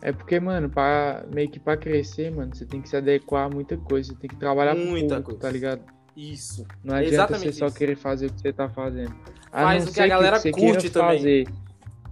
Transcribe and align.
É 0.00 0.12
porque, 0.12 0.38
mano, 0.38 0.70
pra, 0.70 1.24
meio 1.34 1.50
que 1.50 1.58
pra 1.58 1.76
crescer, 1.76 2.30
mano, 2.30 2.54
você 2.54 2.64
tem 2.64 2.80
que 2.80 2.88
se 2.88 2.96
adequar 2.96 3.46
a 3.46 3.50
muita 3.50 3.76
coisa. 3.76 4.12
Você 4.12 4.18
tem 4.18 4.28
que 4.30 4.36
trabalhar 4.36 4.74
Muita 4.74 5.16
público, 5.16 5.22
coisa. 5.24 5.40
tá 5.40 5.50
ligado? 5.50 5.82
Isso. 6.16 6.64
Não 6.84 6.94
adianta 6.94 7.14
Exatamente 7.14 7.52
você 7.52 7.58
só 7.58 7.66
isso. 7.66 7.76
querer 7.76 7.96
fazer 7.96 8.26
o 8.26 8.32
que 8.32 8.40
você 8.40 8.52
tá 8.52 8.68
fazendo. 8.68 9.14
A 9.52 9.62
Faz 9.62 9.88
o 9.88 9.92
que 9.92 10.00
a 10.00 10.06
galera 10.06 10.38
você 10.38 10.50
curte 10.52 10.90
também. 10.90 11.16
fazer 11.16 11.44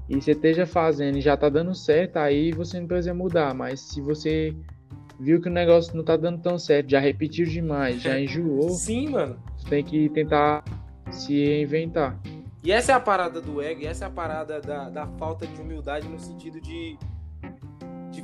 e 0.09 0.21
você 0.21 0.31
esteja 0.33 0.65
fazendo 0.67 1.19
e 1.19 1.21
já 1.21 1.37
tá 1.37 1.49
dando 1.49 1.75
certo, 1.75 2.17
aí 2.19 2.53
você 2.53 2.79
não 2.81 2.87
precisa 2.87 3.13
mudar. 3.15 3.53
Mas 3.55 3.81
se 3.81 4.01
você 4.01 4.55
viu 5.19 5.41
que 5.41 5.49
o 5.49 5.53
negócio 5.53 5.97
não 5.97 6.05
tá 6.05 6.17
dando 6.17 6.41
tão 6.41 6.59
certo, 6.59 6.91
já 6.91 7.01
repetiu 7.01 7.47
demais, 7.47 8.01
já 8.03 8.19
enjoou, 8.21 8.71
Sim, 8.71 9.11
mano. 9.11 9.37
você 9.57 9.69
tem 9.69 9.85
que 9.85 10.09
tentar 10.11 10.63
se 11.11 11.35
reinventar. 11.45 12.19
E 12.63 12.73
essa 12.73 12.91
é 12.93 12.95
a 12.97 13.01
parada 13.01 13.41
do 13.41 13.63
ego, 13.63 13.83
e 13.83 13.87
essa 13.87 14.05
é 14.05 14.09
a 14.09 14.11
parada 14.11 14.61
da, 14.61 14.89
da 14.91 15.07
falta 15.19 15.47
de 15.47 15.61
humildade 15.61 16.09
no 16.09 16.19
sentido 16.19 16.61
de. 16.61 16.97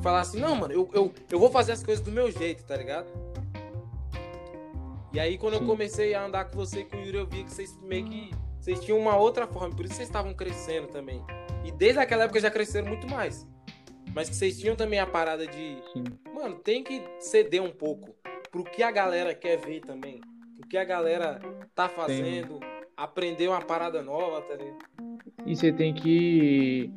Falar 0.03 0.21
assim, 0.21 0.41
não, 0.41 0.57
mano, 0.57 0.75
eu, 0.75 0.91
eu, 0.93 1.15
eu 1.31 1.39
vou 1.39 1.49
fazer 1.49 1.73
as 1.73 1.83
coisas 1.83 2.05
do 2.05 2.11
meu 2.11 2.31
jeito, 2.31 2.65
tá 2.65 2.77
ligado? 2.77 3.07
E 5.13 5.21
aí 5.21 5.39
quando 5.39 5.55
eu 5.55 5.61
Sim. 5.61 5.67
comecei 5.67 6.15
a 6.15 6.25
andar 6.25 6.47
com 6.47 6.57
você 6.57 6.81
e 6.81 6.85
com 6.85 6.97
o 6.97 7.01
Yuri, 7.01 7.19
eu 7.19 7.27
vi 7.27 7.45
que 7.45 7.53
vocês 7.53 7.79
meio 7.83 8.05
que. 8.07 8.31
Vocês 8.59 8.81
tinham 8.81 8.99
uma 8.99 9.17
outra 9.17 9.47
forma, 9.47 9.75
por 9.75 9.85
isso 9.85 9.95
vocês 9.95 10.09
estavam 10.09 10.33
crescendo 10.35 10.89
também. 10.89 11.25
E 11.65 11.71
desde 11.71 12.01
aquela 12.01 12.25
época 12.25 12.41
já 12.41 12.51
cresceram 12.51 12.89
muito 12.89 13.09
mais. 13.09 13.47
Mas 14.15 14.29
que 14.29 14.37
vocês 14.37 14.59
tinham 14.59 14.75
também 14.75 14.99
a 14.99 15.07
parada 15.07 15.47
de. 15.47 15.79
Sim. 15.93 16.05
Mano, 16.33 16.57
tem 16.57 16.83
que 16.83 17.03
ceder 17.19 17.63
um 17.63 17.71
pouco 17.71 18.15
pro 18.51 18.65
que 18.65 18.83
a 18.83 18.91
galera 18.91 19.35
quer 19.35 19.57
ver 19.57 19.81
também. 19.81 20.21
Pro 20.57 20.69
que 20.69 20.77
a 20.77 20.85
galera 20.85 21.41
tá 21.75 21.89
fazendo, 21.89 22.61
aprender 22.97 23.49
uma 23.49 23.61
parada 23.61 24.03
nova, 24.03 24.43
tá 24.43 24.55
ligado? 24.55 24.79
E 25.45 25.57
você 25.57 25.73
tem 25.73 25.93
que. 25.93 26.93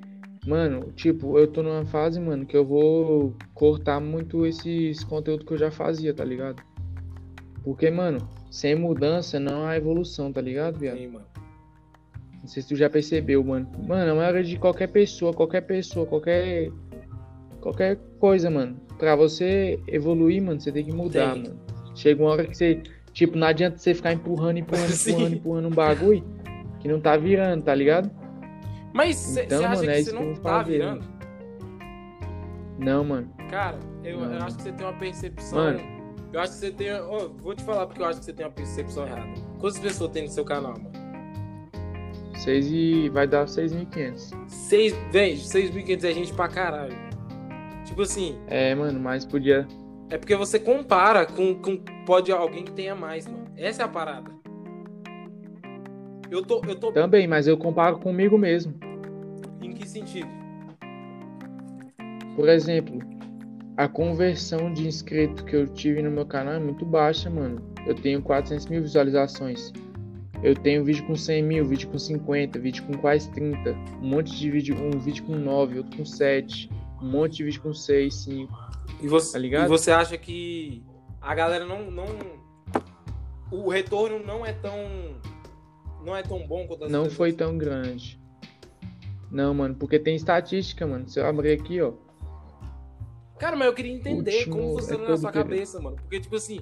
Mano, 0.46 0.92
tipo, 0.96 1.40
eu 1.40 1.48
tô 1.48 1.64
numa 1.64 1.86
fase, 1.86 2.20
mano, 2.20 2.46
que 2.46 2.56
eu 2.56 2.64
vou 2.64 3.34
cortar 3.54 4.00
muito 4.00 4.46
esses 4.46 5.04
conteúdos 5.04 5.46
que 5.46 5.54
eu 5.54 5.58
já 5.58 5.72
fazia, 5.72 6.14
tá 6.14 6.24
ligado? 6.24 6.62
Porque, 7.64 7.90
mano, 7.90 8.20
sem 8.52 8.76
mudança 8.76 9.40
não 9.40 9.66
há 9.66 9.76
evolução, 9.76 10.32
tá 10.32 10.40
ligado, 10.40 10.78
viado? 10.78 10.98
Sim, 10.98 11.08
mano. 11.08 11.26
Não 12.42 12.48
sei 12.48 12.62
se 12.62 12.70
tu 12.70 12.76
já 12.76 12.88
percebeu, 12.88 13.44
mano. 13.44 13.68
Mano, 13.88 14.12
a 14.12 14.16
maioria 14.16 14.44
de 14.44 14.56
qualquer 14.58 14.88
pessoa, 14.88 15.34
qualquer 15.34 15.62
pessoa, 15.62 16.06
qualquer. 16.06 16.72
Qualquer 17.60 17.98
coisa, 18.20 18.52
mano. 18.52 18.80
Pra 19.00 19.16
você 19.16 19.80
evoluir, 19.88 20.44
mano, 20.44 20.62
você 20.62 20.72
tem 20.72 20.86
que 20.86 20.92
mudar, 20.92 21.36
mano. 21.36 21.60
Chega 21.96 22.22
uma 22.22 22.30
hora 22.30 22.46
que 22.46 22.56
você. 22.56 22.84
Tipo, 23.14 23.36
não 23.36 23.48
adianta 23.48 23.80
você 23.80 23.96
ficar 23.96 24.14
empurrando, 24.14 24.60
empurrando, 24.60 24.94
empurrando, 24.94 25.36
empurrando 25.36 25.68
um 25.70 25.72
bagulho 25.72 26.24
que 26.80 26.88
não 26.88 27.02
tá 27.02 27.18
virando, 27.18 27.64
tá 27.64 27.74
ligado? 27.74 28.12
Mas 28.96 29.18
você 29.18 29.44
Então, 29.44 29.60
acha 29.66 29.76
mano, 29.76 29.90
é 29.92 29.96
que 29.98 30.04
você 30.06 30.10
eu 30.16 30.22
não 30.22 30.34
tá 30.36 30.64
virando? 30.64 31.04
Não, 32.80 33.04
mano. 33.04 33.30
Cara, 33.50 33.78
eu, 34.04 34.22
eu 34.22 34.30
Não. 34.30 34.38
acho 34.46 34.56
que 34.56 34.64
você 34.64 34.72
tem 34.72 34.86
uma 34.86 34.94
percepção. 34.98 35.60
Mano. 35.60 35.80
Eu 36.32 36.40
acho 36.40 36.54
que 36.54 36.58
você 36.60 36.72
tem. 36.72 36.94
ó, 36.94 37.28
vou 37.28 37.54
te 37.54 37.64
falar 37.64 37.88
porque 37.88 38.02
eu 38.02 38.06
acho 38.06 38.20
que 38.20 38.26
você 38.26 38.34
tem 38.34 38.46
uma 38.46 38.52
percepção 38.54 39.06
errada. 39.06 39.28
Quantas 39.60 39.80
pessoas 39.80 40.12
tem 40.12 40.24
no 40.24 40.30
seu 40.30 40.46
canal, 40.46 40.74
mano? 40.74 40.92
Seis 42.38 42.68
e. 42.70 43.10
Vai 43.10 43.28
dar 43.28 43.46
6.500. 43.46 44.34
Seis. 44.48 44.94
Vem, 45.12 45.36
6.500 45.36 46.04
é 46.04 46.14
gente 46.14 46.34
pra 46.34 46.48
caralho. 46.48 46.96
Tipo 47.86 48.02
assim, 48.02 48.38
É, 48.48 48.74
mano, 48.76 49.00
mas 49.00 49.26
podia. 49.26 49.68
é 50.10 50.18
porque 50.18 50.36
você 50.38 50.58
compara 50.58 51.26
com, 51.26 51.54
com. 51.56 51.78
Pode 52.06 52.32
alguém 52.32 52.64
que 52.64 52.72
tenha 52.72 52.96
mais, 52.96 53.28
mano. 53.28 53.46
Essa 53.58 53.82
é 53.82 53.86
a 53.86 53.90
parada. 53.90 54.32
Eu 56.32 56.44
tô. 56.44 56.62
Eu 56.68 56.76
tô. 56.76 56.92
Também, 56.92 57.28
mas 57.28 57.48
eu 57.48 57.58
comparo 57.58 58.00
comigo 58.00 58.38
mesmo. 58.38 58.74
Em 59.66 59.74
que 59.74 59.88
sentido? 59.88 60.28
Por 62.36 62.50
exemplo, 62.50 63.00
a 63.78 63.88
conversão 63.88 64.72
de 64.74 64.88
inscrito 64.88 65.44
que 65.46 65.56
eu 65.56 65.68
tive 65.68 66.02
no 66.02 66.12
meu 66.12 66.26
canal 66.26 66.54
é 66.56 66.60
muito 66.60 66.86
baixa, 66.86 67.30
mano. 67.30 67.62
Eu 67.88 67.96
tenho 67.96 68.22
400 68.22 68.68
mil 68.68 68.82
visualizações. 68.82 69.72
Eu 70.44 70.54
tenho 70.54 70.84
vídeo 70.84 71.06
com 71.08 71.16
100 71.16 71.42
mil, 71.44 71.66
vídeo 71.66 71.90
com 71.90 71.98
50, 71.98 72.60
vídeo 72.60 72.84
com 72.84 72.94
quase 72.98 73.32
30. 73.32 73.72
Um 74.02 74.08
monte 74.10 74.38
de 74.38 74.52
vídeo, 74.52 74.76
um 74.80 75.00
vídeo 75.00 75.24
com 75.24 75.36
9, 75.36 75.78
outro 75.80 75.98
com 75.98 76.06
7. 76.06 76.70
Um 77.02 77.10
monte 77.10 77.38
de 77.38 77.46
vídeo 77.46 77.62
com 77.62 77.74
6, 77.74 78.14
5. 78.14 78.54
E 79.02 79.08
você, 79.08 79.34
Tá 79.34 79.40
ligado? 79.40 79.66
e 79.66 79.70
você 79.70 79.92
acha 79.92 80.18
que 80.18 80.84
a 81.22 81.34
galera 81.34 81.66
não, 81.66 81.90
não. 81.90 82.06
O 83.52 83.70
retorno 83.70 84.20
não 84.26 84.46
é 84.46 84.52
tão. 84.54 84.76
Não 86.06 86.16
é 86.16 86.22
tão 86.22 86.46
bom 86.46 86.68
quanto 86.68 86.84
as 86.84 86.92
Não 86.92 87.04
pessoas- 87.04 87.18
foi 87.18 87.34
tão 87.34 87.58
grande. 87.58 88.20
Não, 89.32 89.54
mano, 89.54 89.76
porque 89.76 90.00
tem 90.00 90.16
estatística, 90.16 90.86
mano. 90.86 91.08
Se 91.10 91.20
eu 91.20 91.26
abrir 91.26 91.52
aqui, 91.60 91.82
ó. 91.82 91.94
Cara, 93.40 93.56
mas 93.56 93.68
eu 93.68 93.74
queria 93.74 93.92
entender 93.92 94.38
Último 94.38 94.56
como 94.56 94.80
funciona 94.80 95.04
é 95.06 95.10
na 95.10 95.18
sua 95.18 95.32
cabeça, 95.32 95.80
mano. 95.82 95.98
Porque, 95.98 96.20
tipo 96.22 96.36
assim, 96.38 96.60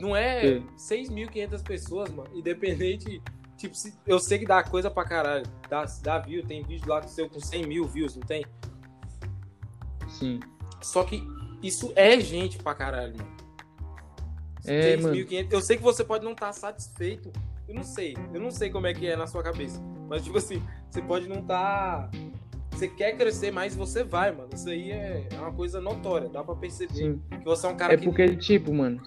não 0.00 0.16
é 0.16 0.40
Que? 0.40 0.62
6.500 0.76 1.62
pessoas, 1.62 2.10
mano. 2.10 2.28
Independente. 2.34 3.22
Tipo, 3.56 3.74
se- 3.74 3.94
eu 4.06 4.18
sei 4.18 4.38
que 4.38 4.44
dá 4.46 4.62
coisa 4.64 4.90
pra 4.90 5.04
caralho. 5.04 5.46
Dá, 5.70 5.84
dá 6.02 6.18
view, 6.18 6.44
tem 6.44 6.62
vídeo 6.64 6.88
lá 6.88 7.00
com 7.00 7.08
seu 7.08 7.28
com 7.30 7.38
100 7.40 7.66
mil 7.66 7.84
views, 7.86 8.16
não 8.16 8.22
tem? 8.26 8.44
Sim. 10.08 10.40
Só 10.82 11.04
que 11.04 11.22
isso 11.62 11.92
é 11.96 12.18
gente 12.20 12.58
pra 12.58 12.74
caralho, 12.74 13.16
mano. 13.16 13.36
É, 14.66 14.96
mano. 14.96 15.14
6.500. 15.14 15.52
Eu 15.52 15.60
sei 15.62 15.76
que 15.76 15.82
você 15.82 16.04
pode 16.04 16.24
não 16.24 16.32
estar 16.32 16.52
satisfeito. 16.52 17.32
Eu 17.68 17.74
não 17.74 17.84
sei. 17.84 18.16
Eu 18.34 18.40
não 18.40 18.50
sei 18.50 18.70
como 18.70 18.86
é 18.86 18.92
que 18.94 19.06
é 19.06 19.16
na 19.16 19.26
sua 19.26 19.42
cabeça. 19.42 19.80
Mas, 20.08 20.22
tipo 20.22 20.36
assim, 20.38 20.62
você 20.90 21.02
pode 21.02 21.28
não 21.28 21.40
estar. 21.40 22.10
Você 22.70 22.88
quer 22.88 23.16
crescer 23.16 23.50
mais 23.50 23.74
você 23.74 24.04
vai, 24.04 24.30
mano. 24.32 24.50
Isso 24.52 24.68
aí 24.68 24.90
é 24.92 25.26
é 25.32 25.38
uma 25.38 25.52
coisa 25.52 25.80
notória. 25.80 26.28
Dá 26.28 26.44
pra 26.44 26.54
perceber 26.54 26.92
Sim. 26.94 27.20
que 27.30 27.44
você 27.44 27.66
é 27.66 27.70
um 27.70 27.76
cara 27.76 27.94
É 27.94 27.96
que. 27.96 28.04
porque, 28.04 28.36
tipo, 28.36 28.72
mano, 28.72 29.00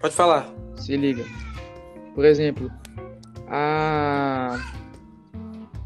Pode 0.00 0.14
falar. 0.14 0.48
se 0.76 0.96
liga. 0.96 1.24
Por 2.14 2.24
exemplo, 2.24 2.70
a. 3.48 4.56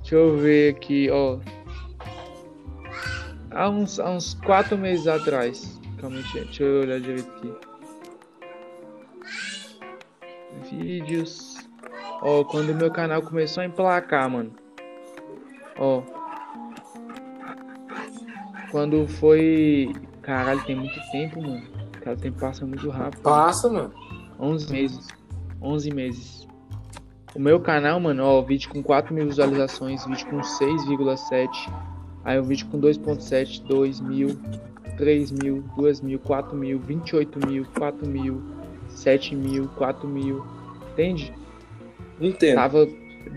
Deixa 0.01 0.15
eu 0.17 0.37
ver 0.37 0.75
aqui, 0.75 1.09
ó. 1.11 1.39
Há 3.53 3.69
uns, 3.69 3.99
há 3.99 4.11
uns 4.11 4.35
quatro 4.35 4.77
meses 4.77 5.07
atrás. 5.07 5.81
Calma 5.99 6.17
aí, 6.19 6.23
deixa 6.45 6.63
eu 6.63 6.81
olhar 6.83 7.01
direito 7.01 7.31
aqui. 7.31 7.55
Vídeos. 10.71 11.50
Ó, 12.23 12.45
quando 12.45 12.75
meu 12.75 12.91
canal 12.91 13.23
começou 13.23 13.63
a 13.63 13.67
emplacar, 13.67 14.29
mano. 14.29 14.53
Ó. 15.79 16.03
Quando 18.71 19.07
foi. 19.07 19.93
Caralho, 20.23 20.63
tem 20.65 20.77
muito 20.77 20.99
tempo, 21.11 21.41
mano. 21.41 21.63
Cara, 22.01 22.17
o 22.17 22.21
tempo 22.21 22.39
passa 22.39 22.67
muito 22.67 22.89
rápido. 22.91 23.23
Passa, 23.23 23.69
mano. 23.69 23.93
11 24.39 24.73
meses. 24.73 25.09
11 25.63 25.95
meses. 25.95 26.49
O 27.35 27.39
meu 27.39 27.61
canal, 27.61 28.01
mano, 28.01 28.25
ó, 28.25 28.43
vídeo 28.43 28.69
com 28.71 28.83
4 28.83 29.15
mil 29.15 29.27
visualizações, 29.27 30.05
vídeo 30.05 30.27
com 30.27 30.41
6,7. 30.41 31.49
Aí 32.25 32.39
o 32.39 32.43
vídeo 32.43 32.67
com 32.67 32.81
2,7, 32.81 33.63
2 33.63 34.01
mil, 34.01 34.39
3 34.97 35.31
mil, 35.31 35.63
2 35.77 36.01
mil, 36.01 36.19
4 36.19 36.57
mil, 36.57 36.79
28 36.81 37.47
mil, 37.47 37.65
4 37.79 38.07
mil, 38.07 38.43
7 38.89 39.37
mil, 39.37 39.69
4 39.77 40.09
mil. 40.09 40.45
Entende? 40.93 41.33
Entendo. 42.21 42.55
Tava 42.57 42.89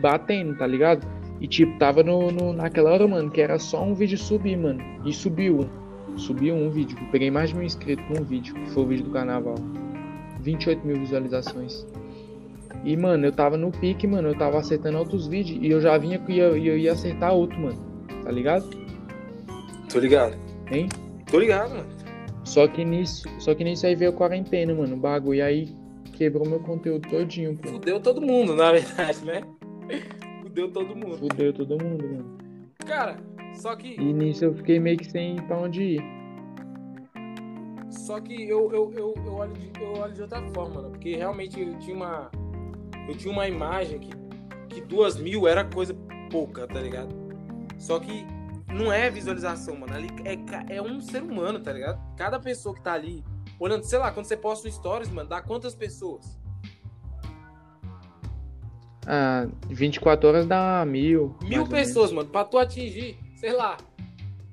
batendo, 0.01 0.57
tá 0.57 0.67
ligado? 0.67 1.05
E 1.39 1.47
tipo, 1.47 1.77
tava 1.77 2.03
no, 2.03 2.31
no- 2.31 2.53
naquela 2.53 2.91
hora, 2.91 3.07
mano, 3.07 3.29
que 3.31 3.41
era 3.41 3.57
só 3.59 3.83
um 3.83 3.93
vídeo 3.93 4.17
subir, 4.17 4.57
mano. 4.57 4.81
E 5.05 5.13
subiu. 5.13 5.67
Subiu 6.15 6.53
um 6.55 6.69
vídeo. 6.69 6.97
Eu 7.01 7.07
peguei 7.11 7.31
mais 7.31 7.49
de 7.49 7.55
mil 7.55 7.65
inscritos 7.65 8.05
num 8.09 8.23
vídeo, 8.23 8.53
que 8.53 8.69
foi 8.71 8.83
o 8.83 8.87
vídeo 8.87 9.05
do 9.05 9.11
carnaval. 9.11 9.55
28 10.41 10.85
mil 10.85 10.97
visualizações. 10.99 11.85
E, 12.85 12.95
mano, 12.97 13.25
eu 13.25 13.31
tava 13.31 13.57
no 13.57 13.71
pique, 13.71 14.05
mano. 14.05 14.29
Eu 14.29 14.37
tava 14.37 14.59
acertando 14.59 14.97
outros 14.97 15.27
vídeos. 15.27 15.57
E 15.61 15.69
eu 15.69 15.81
já 15.81 15.97
vinha 15.97 16.19
que 16.19 16.37
eu, 16.37 16.55
eu 16.57 16.77
ia 16.77 16.91
acertar 16.91 17.33
outro, 17.33 17.59
mano. 17.59 17.77
Tá 18.23 18.31
ligado? 18.31 18.65
Tô 19.91 19.99
ligado. 19.99 20.35
Hein? 20.71 20.89
Tô 21.29 21.39
ligado, 21.39 21.71
mano. 21.71 21.87
Só 22.43 22.67
que 22.67 22.83
nisso. 22.83 23.23
Só 23.39 23.55
que 23.55 23.63
nisso 23.63 23.85
aí 23.85 23.95
veio 23.95 24.11
a 24.11 24.13
quarentena, 24.13 24.73
mano. 24.73 24.95
O 24.95 24.99
bagulho. 24.99 25.35
E 25.37 25.41
aí 25.41 25.69
quebrou 26.23 26.47
meu 26.47 26.59
conteúdo 26.59 27.09
todinho, 27.09 27.57
pô. 27.57 27.67
Fudeu 27.67 27.99
todo 27.99 28.21
mundo, 28.21 28.55
na 28.55 28.71
verdade, 28.71 29.25
né? 29.25 29.41
Fudeu 30.41 30.71
todo 30.71 30.95
mundo. 30.95 31.17
Fudeu 31.17 31.53
todo 31.53 31.83
mundo, 31.83 32.07
mano. 32.07 32.37
Cara, 32.85 33.17
só 33.53 33.75
que. 33.75 33.99
E 33.99 34.13
nisso 34.13 34.45
eu 34.45 34.53
fiquei 34.53 34.79
meio 34.79 34.97
que 34.97 35.05
sem 35.05 35.35
pra 35.47 35.57
onde 35.57 35.83
ir. 35.83 36.01
Só 37.89 38.21
que 38.21 38.33
eu, 38.47 38.71
eu, 38.71 38.91
eu, 38.93 39.13
eu, 39.25 39.33
olho 39.33 39.53
de, 39.53 39.71
eu 39.81 39.93
olho 39.99 40.13
de 40.13 40.21
outra 40.21 40.41
forma, 40.53 40.75
mano. 40.75 40.89
Porque 40.91 41.15
realmente 41.15 41.59
eu 41.59 41.77
tinha 41.79 41.95
uma. 41.95 42.31
Eu 43.07 43.17
tinha 43.17 43.31
uma 43.31 43.47
imagem 43.47 43.99
que, 43.99 44.11
que 44.69 44.81
duas 44.81 45.17
mil 45.17 45.45
era 45.45 45.65
coisa 45.65 45.93
pouca, 46.31 46.65
tá 46.67 46.79
ligado? 46.79 47.13
Só 47.77 47.99
que 47.99 48.25
não 48.73 48.93
é 48.93 49.09
visualização, 49.09 49.75
mano. 49.75 49.93
Ali 49.93 50.07
é, 50.23 50.77
é 50.77 50.81
um 50.81 51.01
ser 51.01 51.21
humano, 51.21 51.59
tá 51.59 51.73
ligado? 51.73 52.01
Cada 52.15 52.39
pessoa 52.39 52.73
que 52.73 52.81
tá 52.81 52.93
ali, 52.93 53.23
olhando, 53.59 53.83
sei 53.83 53.99
lá, 53.99 54.11
quando 54.11 54.25
você 54.25 54.37
posta 54.37 54.67
um 54.67 54.71
stories, 54.71 55.09
mano, 55.09 55.29
dá 55.29 55.41
quantas 55.41 55.75
pessoas? 55.75 56.39
Ah, 59.05 59.47
24 59.67 60.27
horas 60.27 60.45
dá 60.45 60.85
mil. 60.85 61.35
Mil 61.43 61.67
pessoas, 61.67 62.11
mano, 62.11 62.29
pra 62.29 62.45
tu 62.45 62.57
atingir, 62.57 63.17
sei 63.35 63.51
lá, 63.51 63.77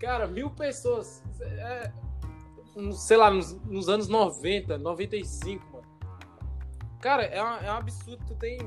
Cara, 0.00 0.26
mil 0.26 0.49
pessoas. 0.49 1.23
É, 1.43 1.93
sei 2.94 3.19
lá, 3.19 3.31
nos, 3.31 3.52
nos, 3.67 3.88
anos 3.88 4.08
90, 4.08 4.79
95, 4.79 5.64
mano. 5.70 5.87
Cara, 7.00 7.23
é, 7.25 7.41
uma, 7.41 7.58
é 7.58 7.70
um 7.70 7.76
absurdo. 7.76 8.25
Tu 8.26 8.35
tem. 8.35 8.58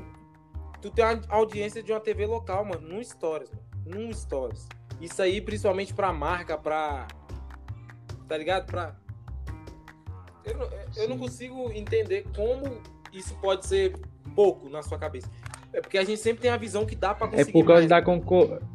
Tu 0.80 0.90
tem 0.90 1.04
a 1.04 1.20
audiência 1.30 1.82
de 1.82 1.92
uma 1.92 2.00
TV 2.00 2.24
local, 2.24 2.64
mano, 2.64 2.86
num 2.86 3.02
Stories, 3.02 3.50
mano. 3.50 3.64
Num 3.84 4.12
Stories. 4.12 4.68
Isso 5.00 5.20
aí, 5.20 5.40
principalmente 5.40 5.92
pra 5.92 6.12
marca, 6.12 6.56
pra. 6.56 7.08
Tá 8.28 8.38
ligado? 8.38 8.66
Pra. 8.66 8.96
Eu, 10.44 10.70
eu 10.96 11.08
não 11.08 11.18
consigo 11.18 11.70
entender 11.72 12.26
como 12.34 12.80
isso 13.12 13.34
pode 13.40 13.66
ser 13.66 13.94
pouco 14.34 14.68
na 14.68 14.82
sua 14.82 14.98
cabeça. 14.98 15.30
É 15.72 15.80
porque 15.80 15.98
a 15.98 16.04
gente 16.04 16.20
sempre 16.20 16.42
tem 16.42 16.50
a 16.50 16.56
visão 16.56 16.84
que 16.84 16.94
dá 16.94 17.14
pra 17.14 17.28
conseguir. 17.28 17.50
É 17.50 17.52
por 17.52 17.66
causa 17.66 17.80
mais. 17.80 17.90
da 17.90 18.02
concorrência. 18.02 18.74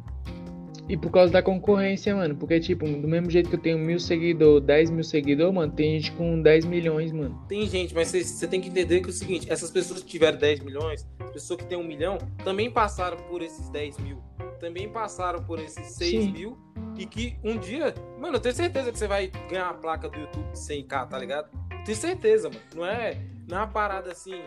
E 0.90 0.96
por 0.96 1.12
causa 1.12 1.32
da 1.32 1.40
concorrência, 1.40 2.16
mano. 2.16 2.34
Porque, 2.34 2.58
tipo, 2.58 2.84
do 2.84 3.06
mesmo 3.06 3.30
jeito 3.30 3.48
que 3.48 3.54
eu 3.54 3.60
tenho 3.60 3.78
mil 3.78 4.00
seguidores, 4.00 4.66
10 4.66 4.90
mil 4.90 5.04
seguidores, 5.04 5.54
mano, 5.54 5.72
tem 5.72 6.00
gente 6.00 6.10
com 6.16 6.42
10 6.42 6.64
milhões, 6.64 7.12
mano. 7.12 7.40
Tem 7.48 7.64
gente, 7.68 7.94
mas 7.94 8.08
você 8.08 8.48
tem 8.48 8.60
que 8.60 8.68
entender 8.68 9.00
que 9.00 9.06
é 9.06 9.10
o 9.10 9.12
seguinte: 9.12 9.46
essas 9.50 9.70
pessoas 9.70 10.02
que 10.02 10.08
tiveram 10.08 10.36
10 10.36 10.60
milhões, 10.60 11.06
pessoas 11.32 11.60
que 11.60 11.66
têm 11.66 11.78
um 11.78 11.84
milhão, 11.84 12.18
também 12.42 12.68
passaram 12.68 13.16
por 13.18 13.40
esses 13.40 13.68
10 13.68 13.98
mil. 13.98 14.18
Também 14.58 14.88
passaram 14.88 15.40
por 15.44 15.60
esses 15.60 15.92
6 15.92 16.10
Sim. 16.10 16.32
mil. 16.32 16.58
E 16.98 17.06
que 17.06 17.36
um 17.44 17.56
dia, 17.56 17.94
mano, 18.18 18.36
eu 18.36 18.40
tenho 18.40 18.54
certeza 18.54 18.90
que 18.90 18.98
você 18.98 19.06
vai 19.06 19.30
ganhar 19.48 19.70
a 19.70 19.74
placa 19.74 20.08
do 20.08 20.18
YouTube 20.18 20.50
de 20.50 20.58
100k, 20.58 21.08
tá 21.08 21.18
ligado? 21.18 21.48
Tenho 21.84 21.96
certeza, 21.96 22.48
mano. 22.48 22.60
Não 22.74 22.86
é, 22.86 23.18
não 23.48 23.58
é 23.58 23.60
uma 23.60 23.66
parada 23.66 24.12
assim. 24.12 24.42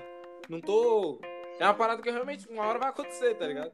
Não 0.50 0.62
tô. 0.62 1.20
É 1.60 1.66
uma 1.66 1.74
parada 1.74 2.02
que 2.02 2.10
realmente 2.10 2.48
uma 2.50 2.64
hora 2.64 2.80
vai 2.80 2.90
acontecer, 2.90 3.36
tá 3.36 3.48
ligado? 3.48 3.72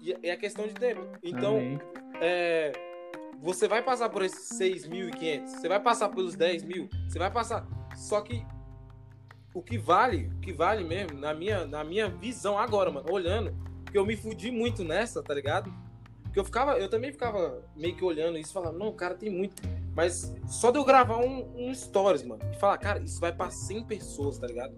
E 0.00 0.16
é 0.22 0.36
questão 0.36 0.66
de 0.66 0.74
tempo. 0.74 1.02
Então, 1.22 1.58
é, 2.20 2.72
você 3.40 3.68
vai 3.68 3.82
passar 3.82 4.08
por 4.08 4.22
esses 4.22 4.58
6.500, 4.58 5.46
você 5.46 5.68
vai 5.68 5.80
passar 5.80 6.08
pelos 6.08 6.34
10 6.34 6.64
mil, 6.64 6.88
você 7.08 7.18
vai 7.18 7.30
passar. 7.30 7.66
Só 7.96 8.20
que 8.20 8.44
o 9.54 9.62
que 9.62 9.78
vale, 9.78 10.30
o 10.36 10.40
que 10.40 10.52
vale 10.52 10.84
mesmo, 10.84 11.18
na 11.18 11.34
minha, 11.34 11.66
na 11.66 11.82
minha 11.84 12.08
visão 12.08 12.58
agora, 12.58 12.90
mano, 12.90 13.10
olhando, 13.10 13.54
que 13.90 13.96
eu 13.96 14.04
me 14.04 14.16
fudi 14.16 14.50
muito 14.50 14.84
nessa, 14.84 15.22
tá 15.22 15.34
ligado? 15.34 15.72
Porque 16.22 16.38
eu 16.38 16.44
ficava, 16.44 16.78
eu 16.78 16.88
também 16.88 17.10
ficava 17.10 17.62
meio 17.74 17.96
que 17.96 18.04
olhando 18.04 18.38
isso, 18.38 18.52
falando, 18.52 18.78
não, 18.78 18.88
o 18.88 18.94
cara 18.94 19.14
tem 19.14 19.30
muito. 19.30 19.62
Mas 19.98 20.32
só 20.46 20.70
de 20.70 20.78
eu 20.78 20.84
gravar 20.84 21.16
um, 21.16 21.44
um 21.56 21.74
stories, 21.74 22.22
mano, 22.22 22.40
e 22.52 22.56
falar, 22.56 22.78
cara, 22.78 23.00
isso 23.00 23.20
vai 23.20 23.32
pra 23.32 23.50
100 23.50 23.82
pessoas, 23.82 24.38
tá 24.38 24.46
ligado? 24.46 24.72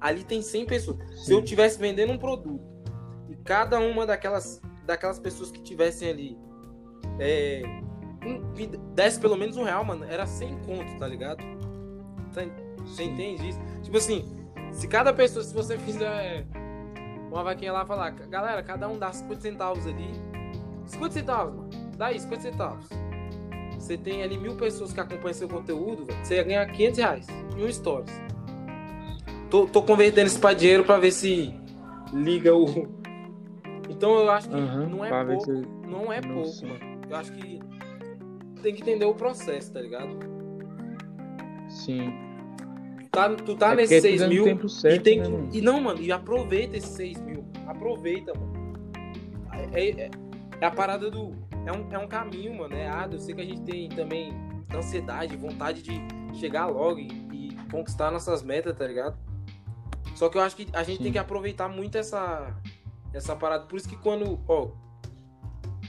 Ali 0.00 0.24
tem 0.24 0.42
100 0.42 0.66
pessoas. 0.66 0.98
Sim. 0.98 1.16
Se 1.18 1.32
eu 1.32 1.40
tivesse 1.40 1.78
vendendo 1.78 2.12
um 2.12 2.18
produto 2.18 2.60
cada 3.44 3.78
uma 3.78 4.04
daquelas, 4.04 4.60
daquelas 4.84 5.20
pessoas 5.20 5.52
que 5.52 5.62
tivessem 5.62 6.08
ali 6.08 6.38
é, 7.20 7.62
um, 8.26 8.42
desse 8.92 9.20
pelo 9.20 9.36
menos 9.36 9.56
um 9.56 9.62
real, 9.62 9.84
mano, 9.84 10.04
era 10.04 10.26
sem 10.26 10.58
conto, 10.62 10.98
tá 10.98 11.06
ligado? 11.06 11.44
Tá, 12.34 12.42
você 12.80 13.04
entende 13.04 13.50
isso? 13.50 13.60
Tipo 13.84 13.98
assim, 13.98 14.24
se 14.72 14.88
cada 14.88 15.12
pessoa, 15.12 15.44
se 15.44 15.54
você 15.54 15.78
fizer 15.78 16.44
uma 17.30 17.44
vaquinha 17.44 17.72
lá 17.72 17.86
falar, 17.86 18.10
galera, 18.10 18.64
cada 18.64 18.88
um 18.88 18.98
dá 18.98 19.12
50 19.12 19.40
centavos 19.40 19.86
ali. 19.86 20.10
50 20.86 21.14
centavos, 21.14 21.54
mano. 21.54 21.70
Dá 21.96 22.06
aí, 22.06 22.18
50 22.18 22.42
centavos. 22.42 23.05
Você 23.78 23.96
tem 23.96 24.22
ali 24.22 24.38
mil 24.38 24.56
pessoas 24.56 24.92
que 24.92 25.00
acompanham 25.00 25.34
seu 25.34 25.48
conteúdo, 25.48 26.06
você 26.22 26.36
ia 26.36 26.42
ganhar 26.42 26.66
500 26.66 26.98
reais 26.98 27.26
em 27.56 27.64
um 27.64 27.72
stories. 27.72 28.20
Tô, 29.50 29.66
tô 29.66 29.82
convertendo 29.82 30.26
isso 30.26 30.40
pra 30.40 30.52
dinheiro 30.52 30.84
pra 30.84 30.98
ver 30.98 31.12
se 31.12 31.54
liga 32.12 32.54
o, 32.54 32.66
então 33.88 34.18
eu 34.18 34.30
acho 34.30 34.48
que 34.48 34.54
uhum, 34.54 34.88
não 34.88 35.04
é 35.04 35.24
pouco. 35.24 35.44
Se... 35.44 35.52
Não 35.86 36.12
é 36.12 36.20
pouco, 36.20 36.66
mano. 36.66 37.00
Eu 37.08 37.16
acho 37.16 37.32
que 37.32 37.60
tem 38.62 38.74
que 38.74 38.82
entender 38.82 39.04
o 39.04 39.14
processo, 39.14 39.72
tá 39.72 39.80
ligado? 39.80 40.18
Sim. 41.68 42.12
Tá, 43.10 43.30
tu 43.34 43.54
tá 43.54 43.72
é 43.72 43.76
nesses 43.76 44.02
6 44.02 44.28
mil. 44.28 44.44
Tempo 44.44 44.68
certo, 44.68 44.96
e, 44.96 45.00
tem 45.00 45.20
né, 45.20 45.48
e 45.52 45.60
não, 45.60 45.80
mano, 45.80 46.00
e 46.00 46.12
aproveita 46.12 46.76
esses 46.76 46.90
6 46.90 47.20
mil. 47.22 47.44
Aproveita, 47.66 48.32
mano. 48.34 48.56
É, 49.72 49.88
é, 49.88 50.10
é, 50.60 50.66
a 50.66 50.70
parada 50.70 51.10
do. 51.10 51.45
É 51.66 51.72
um, 51.72 51.92
é 51.92 51.98
um 51.98 52.06
caminho, 52.06 52.56
mano. 52.56 52.74
É 52.74 52.86
árduo. 52.86 53.16
Eu 53.16 53.20
sei 53.20 53.34
que 53.34 53.40
a 53.40 53.44
gente 53.44 53.62
tem 53.62 53.88
também 53.88 54.32
ansiedade, 54.74 55.36
vontade 55.36 55.82
de 55.82 56.00
chegar 56.38 56.66
logo 56.66 57.00
e, 57.00 57.08
e 57.32 57.56
conquistar 57.70 58.10
nossas 58.10 58.42
metas, 58.42 58.76
tá 58.76 58.86
ligado? 58.86 59.18
Só 60.14 60.28
que 60.28 60.38
eu 60.38 60.42
acho 60.42 60.56
que 60.56 60.68
a 60.72 60.82
gente 60.82 60.98
Sim. 60.98 61.04
tem 61.04 61.12
que 61.12 61.18
aproveitar 61.18 61.68
muito 61.68 61.98
essa, 61.98 62.56
essa 63.12 63.34
parada. 63.34 63.66
Por 63.66 63.76
isso 63.76 63.88
que 63.88 63.96
quando, 63.96 64.40
ó, 64.48 64.70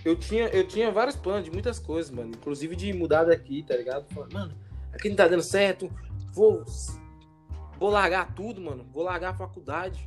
eu 0.04 0.16
tinha, 0.16 0.48
eu 0.48 0.68
tinha 0.68 0.92
vários 0.92 1.16
planos 1.16 1.46
de 1.46 1.52
muitas 1.52 1.80
coisas, 1.80 2.12
mano. 2.12 2.32
Inclusive 2.36 2.76
de 2.76 2.92
mudar 2.92 3.24
daqui, 3.26 3.64
tá 3.64 3.76
ligado? 3.76 4.06
Falando, 4.14 4.34
mano, 4.34 4.54
aqui 4.92 5.10
não 5.10 5.16
tá 5.16 5.28
dando 5.28 5.44
certo. 5.44 5.92
Vou, 6.34 6.66
vou 7.80 7.90
largar 7.90 8.34
tudo, 8.34 8.60
mano. 8.60 8.86
Vou 8.92 9.04
largar 9.04 9.30
a 9.30 9.38
faculdade. 9.38 10.04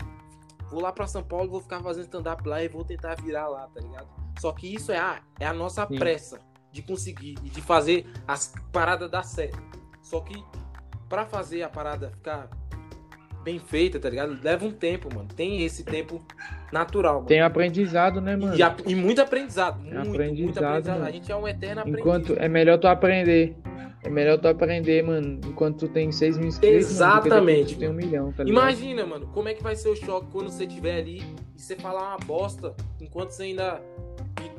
Vou 0.71 0.81
lá 0.81 0.93
pra 0.93 1.07
São 1.07 1.23
Paulo, 1.23 1.51
vou 1.51 1.61
ficar 1.61 1.81
fazendo 1.81 2.05
stand-up 2.05 2.47
lá 2.47 2.63
e 2.63 2.69
vou 2.69 2.85
tentar 2.85 3.15
virar 3.17 3.49
lá, 3.49 3.67
tá 3.69 3.81
ligado? 3.81 4.09
Só 4.41 4.53
que 4.53 4.75
isso 4.75 4.91
é 4.91 4.99
a, 4.99 5.21
é 5.39 5.47
a 5.47 5.53
nossa 5.53 5.87
Sim. 5.87 5.99
pressa 5.99 6.41
de 6.73 6.81
conseguir 6.81 7.35
e 7.45 7.51
de 7.51 7.61
fazer 7.61 8.07
as 8.27 8.55
paradas 8.73 9.11
dar 9.11 9.23
certo. 9.23 9.63
Só 10.01 10.21
que 10.21 10.43
para 11.11 11.27
fazer 11.27 11.63
a 11.63 11.69
parada 11.69 12.11
ficar 12.11 12.49
bem 13.45 13.59
feita, 13.59 14.01
tá 14.01 14.09
ligado? 14.09 14.39
Leva 14.43 14.65
um 14.65 14.73
tempo, 14.73 15.15
mano. 15.15 15.29
Tem 15.29 15.63
esse 15.63 15.85
tempo 15.85 16.25
natural. 16.73 17.17
Mano. 17.17 17.27
Tem 17.27 17.43
aprendizado, 17.43 18.19
né, 18.23 18.35
mano? 18.35 18.55
E, 18.57 18.91
e 18.91 18.95
muito 18.95 19.21
aprendizado. 19.21 19.79
Muito, 19.83 20.09
aprendizado, 20.09 20.43
muito 20.43 20.65
aprendizado. 20.65 21.03
A 21.03 21.11
gente 21.11 21.31
é 21.31 21.37
um 21.37 21.47
eterno 21.47 21.81
aprendiz. 21.83 22.01
Enquanto 22.01 22.33
é 22.33 22.49
melhor 22.49 22.79
tu 22.79 22.87
aprender. 22.87 23.55
É 24.03 24.09
melhor 24.09 24.39
tu 24.39 24.49
aprender, 24.49 25.03
mano, 25.03 25.41
enquanto 25.47 25.87
tu 25.87 25.89
tem 25.89 26.11
6 26.11 26.39
mil 26.39 26.49
inscritos. 26.49 26.91
Exatamente. 26.91 27.75
Mano, 27.75 27.75
tu 27.75 27.79
tem 27.79 27.89
um 27.91 27.93
milhão, 27.93 28.33
tá 28.33 28.45
Imagina, 28.45 29.05
mano, 29.05 29.27
como 29.29 29.49
é 29.49 29.55
que 29.55 29.63
vai 29.63 29.77
ser 29.77 29.91
o 29.91 29.97
choque 29.97 30.29
quando 30.33 30.49
você 30.49 30.65
estiver 30.65 30.99
ali 30.99 31.23
e 31.57 31.61
você 31.61 31.77
falar 31.77 32.17
uma 32.17 32.27
bosta 32.27 32.75
enquanto 33.01 33.31
você 33.31 33.43
ainda. 33.45 33.83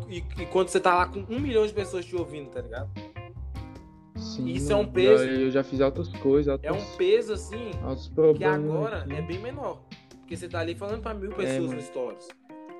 E, 0.08 0.18
e, 0.18 0.44
e 0.44 0.46
quando 0.46 0.70
você 0.70 0.80
tá 0.80 0.94
lá 0.94 1.08
com 1.08 1.26
um 1.28 1.40
milhão 1.40 1.66
de 1.66 1.74
pessoas 1.74 2.06
te 2.06 2.16
ouvindo, 2.16 2.50
tá 2.50 2.62
ligado? 2.62 2.90
Sim, 4.16 4.46
Isso 4.46 4.72
é 4.72 4.76
um 4.76 4.86
peso. 4.86 5.24
Eu, 5.24 5.42
eu 5.42 5.52
já 5.52 5.64
fiz 5.64 5.80
outras 5.80 6.08
coisas. 6.10 6.60
É 6.62 6.72
um 6.72 6.86
peso, 6.96 7.34
assim, 7.34 7.72
que 8.38 8.44
agora 8.44 9.00
aqui. 9.00 9.14
é 9.14 9.22
bem 9.22 9.40
menor. 9.40 9.82
Porque 10.20 10.38
você 10.38 10.48
tá 10.48 10.60
ali 10.60 10.76
falando 10.76 11.02
pra 11.02 11.16
mil 11.16 11.32
é, 11.32 11.36
pessoas 11.36 11.72
é, 11.72 11.76
no 11.76 11.82
Stories. 11.82 12.28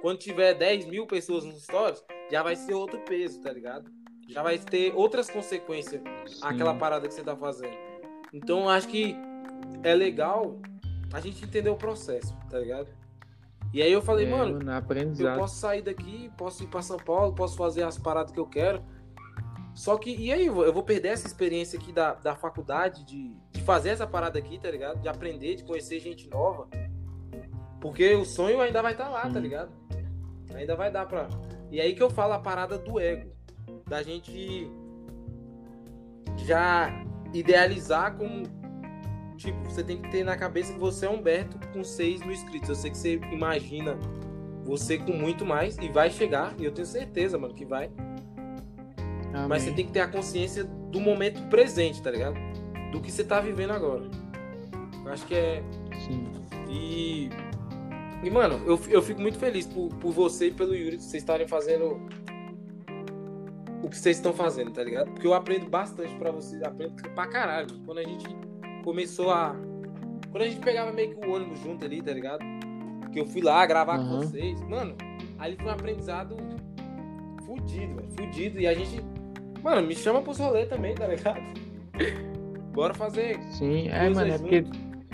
Quando 0.02 0.20
tiver 0.20 0.54
10 0.54 0.86
mil 0.86 1.08
pessoas 1.08 1.44
nos 1.44 1.64
Stories, 1.64 2.04
já 2.32 2.44
vai 2.44 2.56
ser 2.56 2.74
outro 2.74 3.00
peso, 3.00 3.42
tá 3.42 3.52
ligado? 3.52 3.92
Já 4.32 4.42
vai 4.42 4.58
ter 4.58 4.94
outras 4.96 5.30
consequências 5.30 6.02
Sim. 6.02 6.40
aquela 6.42 6.74
parada 6.74 7.08
que 7.08 7.14
você 7.14 7.22
tá 7.24 7.36
fazendo. 7.36 7.76
Então, 8.34 8.70
acho 8.70 8.88
que 8.88 9.16
é 9.84 9.94
legal 9.94 10.58
a 11.14 11.20
gente 11.20 11.44
entender 11.44 11.70
o 11.70 11.76
processo, 11.76 12.36
tá 12.50 12.58
ligado? 12.58 12.88
E 13.74 13.82
aí 13.82 13.92
eu 13.92 14.02
falei, 14.02 14.26
é, 14.26 14.30
mano, 14.30 14.60
eu 15.18 15.36
posso 15.36 15.56
sair 15.56 15.82
daqui, 15.82 16.32
posso 16.38 16.64
ir 16.64 16.68
pra 16.68 16.82
São 16.82 16.98
Paulo, 16.98 17.34
posso 17.34 17.56
fazer 17.56 17.84
as 17.84 17.98
paradas 17.98 18.32
que 18.32 18.40
eu 18.40 18.46
quero. 18.46 18.84
Só 19.74 19.98
que, 19.98 20.14
e 20.14 20.32
aí, 20.32 20.48
eu 20.48 20.74
vou 20.74 20.84
perder 20.84 21.10
essa 21.10 21.26
experiência 21.26 21.80
aqui 21.80 21.94
da, 21.94 22.14
da 22.14 22.36
faculdade, 22.36 23.06
de, 23.06 23.34
de 23.52 23.62
fazer 23.62 23.90
essa 23.90 24.06
parada 24.06 24.38
aqui, 24.38 24.60
tá 24.60 24.70
ligado? 24.70 25.02
De 25.02 25.08
aprender, 25.08 25.56
de 25.56 25.64
conhecer 25.64 26.00
gente 26.00 26.30
nova. 26.30 26.68
Porque 27.80 28.14
o 28.14 28.26
sonho 28.26 28.60
ainda 28.60 28.82
vai 28.82 28.92
estar 28.92 29.06
tá 29.06 29.10
lá, 29.10 29.30
tá 29.30 29.40
ligado? 29.40 29.72
Ainda 30.54 30.76
vai 30.76 30.92
dar 30.92 31.06
pra. 31.06 31.28
E 31.72 31.80
aí 31.80 31.96
que 31.96 32.04
eu 32.04 32.10
falo 32.10 32.34
a 32.34 32.40
parada 32.40 32.78
do 32.78 33.00
ego. 33.00 33.32
Da 33.92 34.02
gente 34.02 34.72
já 36.46 36.90
idealizar 37.34 38.16
como. 38.16 38.44
Tipo, 39.36 39.70
você 39.70 39.84
tem 39.84 40.02
que 40.02 40.10
ter 40.10 40.24
na 40.24 40.38
cabeça 40.38 40.72
que 40.72 40.80
você 40.80 41.08
é 41.08 41.10
Humberto 41.10 41.60
com 41.74 41.84
6 41.84 42.22
mil 42.22 42.32
inscritos. 42.32 42.70
Eu 42.70 42.76
sei 42.76 42.90
que 42.90 42.98
você 42.98 43.16
imagina 43.34 44.00
você 44.64 44.98
com 44.98 45.12
muito 45.12 45.46
mais 45.46 45.78
e 45.78 45.90
vai 45.90 46.10
chegar. 46.10 46.56
E 46.58 46.64
eu 46.64 46.72
tenho 46.72 46.88
certeza, 46.88 47.38
mano, 47.38 47.54
que 47.54 47.66
vai. 47.66 47.92
Amém. 49.34 49.48
Mas 49.50 49.64
você 49.64 49.72
tem 49.74 49.86
que 49.86 49.92
ter 49.92 50.00
a 50.00 50.08
consciência 50.08 50.64
do 50.64 51.02
momento 51.02 51.42
presente, 51.50 52.02
tá 52.02 52.12
ligado? 52.12 52.36
Do 52.94 53.02
que 53.02 53.12
você 53.12 53.26
tá 53.26 53.42
vivendo 53.42 53.72
agora. 53.72 54.10
Eu 55.04 55.12
acho 55.12 55.26
que 55.26 55.36
é. 55.36 55.62
Sim. 56.08 56.32
E. 56.70 57.30
E, 58.24 58.30
mano, 58.30 58.62
eu, 58.66 58.80
eu 58.88 59.02
fico 59.02 59.20
muito 59.20 59.38
feliz 59.38 59.66
por, 59.66 59.90
por 59.96 60.14
você 60.14 60.48
e 60.48 60.52
pelo 60.52 60.74
Yuri, 60.74 60.96
vocês 60.96 61.22
estarem 61.22 61.46
fazendo 61.46 62.00
que 63.92 63.98
vocês 63.98 64.18
estão 64.18 64.34
fazendo, 64.34 64.72
tá 64.72 64.84
ligado? 64.84 65.12
Porque 65.12 65.28
eu 65.28 65.34
aprendo 65.34 65.70
bastante 65.70 66.16
pra 66.16 66.32
vocês, 66.32 66.64
aprendo 66.64 66.96
pra 67.14 67.28
caralho. 67.28 67.68
Quando 67.86 68.00
a 68.00 68.04
gente 68.04 68.26
começou 68.84 69.32
a. 69.32 69.56
Quando 70.32 70.44
a 70.44 70.48
gente 70.48 70.62
pegava 70.62 70.92
meio 70.92 71.16
que 71.16 71.28
o 71.28 71.32
ônibus 71.32 71.60
junto 71.60 71.86
ali, 71.86 72.02
tá 72.02 72.12
ligado? 72.12 72.44
Que 73.12 73.20
eu 73.20 73.26
fui 73.26 73.42
lá 73.42 73.66
gravar 73.66 74.00
uhum. 74.00 74.10
com 74.10 74.22
vocês, 74.22 74.62
mano, 74.62 74.96
ali 75.38 75.56
foi 75.58 75.66
um 75.66 75.72
aprendizado 75.72 76.38
fudido, 77.46 77.96
velho. 77.96 78.12
Fudido. 78.12 78.60
E 78.60 78.66
a 78.66 78.74
gente 78.74 79.04
Mano, 79.64 79.88
me 79.88 79.96
chama 79.96 80.22
pros 80.22 80.40
rolês 80.40 80.68
também, 80.68 80.96
tá 80.96 81.08
ligado? 81.08 81.40
Bora 82.74 82.94
fazer. 82.94 83.40
Sim, 83.52 83.90
é, 83.90 84.10
mano, 84.10 84.34
é 84.34 84.38
porque. 84.38 84.66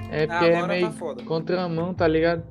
É 0.09 0.25
porque 0.25 0.45
é 0.45 0.61
tá 0.61 0.67
meio 0.67 0.89
tá 0.89 1.23
contramão, 1.25 1.93
tá 1.93 2.07
ligado? 2.07 2.43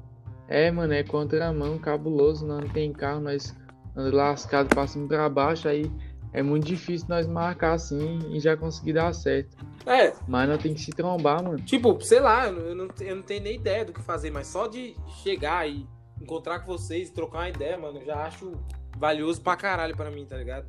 É, 0.47 0.71
mano, 0.71 0.93
é 0.93 1.03
contramão, 1.03 1.79
cabuloso, 1.79 2.47
não 2.47 2.61
tem 2.61 2.93
carro, 2.93 3.21
nós 3.21 3.57
andamos 3.93 4.13
lascado, 4.13 4.75
passando 4.75 5.09
pra 5.09 5.29
baixo, 5.29 5.67
aí 5.67 5.91
é 6.39 6.43
muito 6.43 6.65
difícil 6.67 7.07
nós 7.09 7.27
marcar 7.27 7.73
assim 7.73 8.19
e 8.31 8.39
já 8.39 8.57
conseguir 8.57 8.93
dar 8.93 9.13
certo. 9.15 9.57
É, 9.87 10.13
Mas 10.29 10.49
nós 10.49 10.63
tem 10.63 10.75
que 10.75 10.81
se 10.81 10.91
trombar, 10.93 11.43
mano. 11.43 11.59
tipo, 11.63 11.99
sei 12.03 12.21
lá, 12.21 12.47
eu 12.47 12.75
não, 12.75 12.89
eu 13.01 13.17
não 13.17 13.23
tenho 13.23 13.43
nem 13.43 13.55
ideia 13.55 13.85
do 13.85 13.93
que 13.93 14.03
fazer, 14.03 14.31
mas 14.31 14.47
só 14.47 14.67
de 14.67 14.95
chegar 15.23 15.69
e 15.69 15.87
encontrar 16.21 16.61
com 16.61 16.73
vocês, 16.73 17.11
trocar 17.11 17.39
uma 17.39 17.49
ideia, 17.49 17.79
mano, 17.79 17.99
eu 18.01 18.05
já 18.07 18.17
acho 18.25 18.53
valioso 18.99 19.41
pra 19.41 19.57
caralho 19.57 19.97
pra 19.97 20.11
mim, 20.11 20.27
tá 20.27 20.37
ligado? 20.37 20.67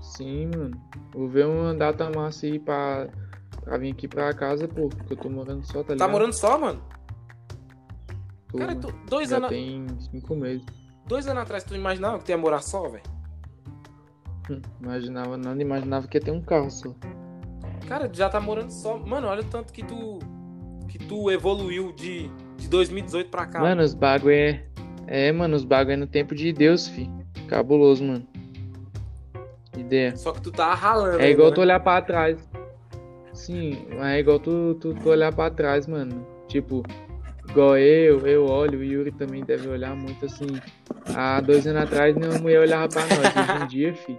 Sim, 0.00 0.50
mano. 0.56 0.80
Vou 1.12 1.28
ver 1.28 1.46
uma 1.46 1.74
data 1.74 2.08
massa 2.10 2.46
aí 2.46 2.58
pra, 2.58 3.08
pra 3.62 3.76
vir 3.78 3.92
aqui 3.92 4.06
pra 4.08 4.32
casa, 4.32 4.66
pô. 4.68 4.88
Porque 4.88 5.12
eu 5.12 5.16
tô 5.16 5.28
morando 5.28 5.64
só, 5.64 5.82
tá 5.82 5.92
ligado? 5.94 5.98
Tá 5.98 6.08
morando 6.08 6.32
só, 6.32 6.58
mano? 6.58 6.82
Tô, 8.48 8.58
Cara, 8.58 8.74
mano. 8.74 8.94
dois 9.08 9.32
anos, 9.32 9.48
tem 9.50 9.86
cinco 10.10 10.34
meses. 10.36 10.64
dois 11.06 11.26
anos 11.26 11.42
atrás 11.42 11.64
tu 11.64 11.74
imaginava 11.74 12.18
que 12.18 12.24
tu 12.24 12.30
ia 12.30 12.38
morar 12.38 12.62
só, 12.62 12.88
velho? 12.88 13.02
Imaginava 14.80 15.36
nada, 15.36 15.60
imaginava 15.60 16.06
que 16.06 16.16
ia 16.16 16.20
ter 16.20 16.30
um 16.30 16.40
carro 16.40 16.70
só. 16.70 16.94
Cara, 17.86 18.10
já 18.12 18.28
tá 18.28 18.40
morando 18.40 18.70
só. 18.70 18.98
Mano, 18.98 19.28
olha 19.28 19.42
o 19.42 19.44
tanto 19.44 19.72
que 19.72 19.82
tu 19.82 20.18
que 20.88 20.98
tu 20.98 21.30
evoluiu 21.30 21.92
de, 21.92 22.30
de 22.56 22.68
2018 22.68 23.30
pra 23.30 23.46
cá. 23.46 23.60
Mano, 23.60 23.82
os 23.82 23.94
bagulho 23.94 24.32
é. 24.32 24.64
É, 25.06 25.30
mano, 25.32 25.54
os 25.54 25.64
bagulho 25.64 25.94
é 25.94 25.96
no 25.96 26.06
tempo 26.06 26.34
de 26.34 26.52
Deus, 26.52 26.88
fi. 26.88 27.10
Cabuloso, 27.46 28.04
mano. 28.04 28.26
Ideia. 29.76 30.16
Só 30.16 30.32
que 30.32 30.40
tu 30.40 30.50
tá 30.50 30.74
ralando. 30.74 31.20
É 31.20 31.30
igual 31.30 31.52
tu 31.52 31.58
né? 31.58 31.66
olhar 31.66 31.80
pra 31.80 32.02
trás. 32.02 32.38
Sim, 33.32 33.86
é 34.00 34.18
igual 34.18 34.38
tu, 34.38 34.74
tu, 34.80 34.94
tu 34.94 35.08
olhar 35.08 35.32
pra 35.32 35.50
trás, 35.50 35.86
mano. 35.86 36.26
Tipo, 36.48 36.82
igual 37.48 37.76
eu, 37.78 38.26
eu 38.26 38.46
olho, 38.46 38.78
o 38.78 38.84
Yuri 38.84 39.12
também 39.12 39.44
deve 39.44 39.68
olhar 39.68 39.94
muito 39.96 40.24
assim. 40.26 40.46
Há 41.16 41.40
dois 41.40 41.66
anos 41.66 41.82
atrás, 41.82 42.14
nenhuma 42.16 42.38
mulher 42.38 42.60
olhava 42.60 42.88
pra 42.88 43.02
nós. 43.02 43.18
Hoje 43.18 43.62
em 43.62 43.66
dia, 43.68 43.94
fi. 43.94 44.16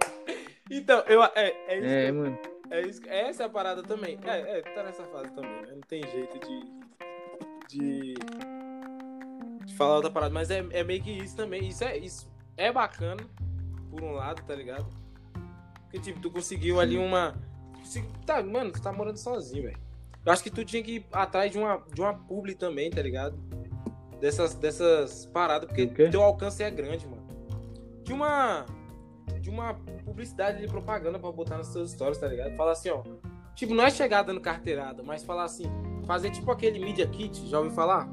Então, 0.70 1.00
eu, 1.06 1.22
é, 1.22 1.30
é 1.68 1.78
isso. 1.78 1.86
É, 1.86 2.06
que- 2.06 2.12
mano. 2.12 2.38
É 2.72 2.80
isso, 2.82 3.00
essa 3.08 3.42
é 3.42 3.46
a 3.46 3.48
parada 3.48 3.82
também. 3.82 4.16
É, 4.24 4.58
é, 4.58 4.62
tá 4.62 4.84
nessa 4.84 5.02
fase 5.04 5.32
também, 5.34 5.50
né? 5.62 5.68
Não 5.74 5.80
tem 5.80 6.02
jeito 6.02 6.38
de. 6.46 6.64
de. 7.68 8.14
de 9.66 9.74
falar 9.74 9.96
outra 9.96 10.10
parada, 10.10 10.32
mas 10.32 10.50
é, 10.50 10.64
é 10.70 10.84
meio 10.84 11.02
que 11.02 11.10
isso 11.10 11.34
também. 11.36 11.66
Isso 11.68 11.82
é, 11.82 11.96
isso 11.98 12.30
é 12.56 12.70
bacana, 12.70 13.20
por 13.90 14.00
um 14.02 14.12
lado, 14.12 14.42
tá 14.46 14.54
ligado? 14.54 14.86
Porque, 15.82 15.98
tipo, 15.98 16.20
tu 16.20 16.30
conseguiu 16.30 16.78
ali 16.80 16.96
uma. 16.96 17.34
Tá, 18.24 18.40
mano, 18.40 18.70
tu 18.70 18.80
tá 18.80 18.92
morando 18.92 19.16
sozinho, 19.16 19.64
velho. 19.64 19.78
Eu 20.24 20.32
acho 20.32 20.42
que 20.42 20.50
tu 20.50 20.64
tinha 20.64 20.82
que 20.82 20.96
ir 20.96 21.06
atrás 21.12 21.50
de 21.50 21.58
uma, 21.58 21.82
de 21.94 22.00
uma 22.00 22.12
publi 22.14 22.54
também, 22.54 22.90
tá 22.90 23.00
ligado? 23.02 23.38
Dessas, 24.20 24.54
dessas 24.54 25.24
paradas, 25.26 25.66
porque 25.66 25.86
teu 26.10 26.22
alcance 26.22 26.62
é 26.62 26.70
grande, 26.70 27.06
mano. 27.06 27.26
De 28.04 28.12
uma. 28.12 28.66
De 29.40 29.48
uma 29.48 29.74
publicidade 30.04 30.60
de 30.60 30.66
propaganda 30.66 31.18
pra 31.18 31.32
botar 31.32 31.56
nos 31.56 31.68
seus 31.68 31.92
stories, 31.92 32.18
tá 32.18 32.26
ligado? 32.28 32.54
Falar 32.56 32.72
assim, 32.72 32.90
ó. 32.90 33.02
Tipo, 33.54 33.74
não 33.74 33.84
é 33.84 33.90
chegar 33.90 34.22
dando 34.22 34.40
carteirada, 34.40 35.02
mas 35.02 35.22
falar 35.24 35.44
assim, 35.44 35.64
fazer 36.06 36.30
tipo 36.30 36.50
aquele 36.50 36.78
Media 36.78 37.06
Kit, 37.06 37.46
já 37.48 37.58
ouviu 37.58 37.72
falar? 37.72 38.06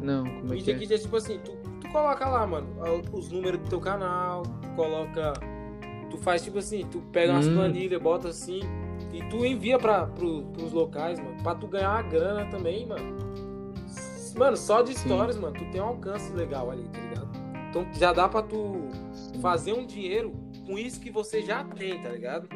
Não, 0.00 0.24
como 0.24 0.36
é 0.36 0.40
que 0.42 0.46
Media 0.54 0.74
é? 0.74 0.78
Kit 0.78 0.94
é 0.94 0.98
tipo 0.98 1.16
assim, 1.16 1.38
tu, 1.40 1.52
tu 1.80 1.88
coloca 1.90 2.28
lá, 2.28 2.46
mano, 2.46 2.68
os 3.12 3.30
números 3.30 3.60
do 3.60 3.68
teu 3.68 3.80
canal, 3.80 4.42
tu 4.62 4.68
coloca. 4.76 5.32
Tu 6.10 6.16
faz 6.18 6.42
tipo 6.42 6.58
assim, 6.58 6.86
tu 6.86 7.00
pega 7.12 7.32
umas 7.32 7.48
Hum. 7.48 7.54
planilhas, 7.54 8.00
bota 8.00 8.28
assim, 8.28 8.60
e 9.16 9.22
tu 9.30 9.46
envia 9.46 9.78
pra, 9.78 10.06
pro, 10.06 10.42
pros 10.52 10.72
locais, 10.72 11.18
mano, 11.18 11.42
pra 11.42 11.54
tu 11.54 11.66
ganhar 11.66 11.90
uma 11.90 12.02
grana 12.02 12.44
também, 12.50 12.84
mano. 12.86 13.16
Mano, 14.36 14.56
só 14.56 14.82
de 14.82 14.92
Sim. 14.92 15.08
stories, 15.08 15.38
mano, 15.38 15.54
tu 15.54 15.64
tem 15.70 15.80
um 15.80 15.86
alcance 15.86 16.30
legal 16.34 16.70
ali, 16.70 16.84
tá 16.88 17.00
ligado? 17.00 17.28
Então 17.70 17.86
já 17.94 18.12
dá 18.12 18.28
pra 18.28 18.42
tu 18.42 18.88
Sim. 19.12 19.40
fazer 19.40 19.72
um 19.72 19.86
dinheiro 19.86 20.34
com 20.66 20.78
isso 20.78 21.00
que 21.00 21.10
você 21.10 21.40
já 21.40 21.64
tem, 21.64 21.98
tá 22.02 22.10
ligado? 22.10 22.46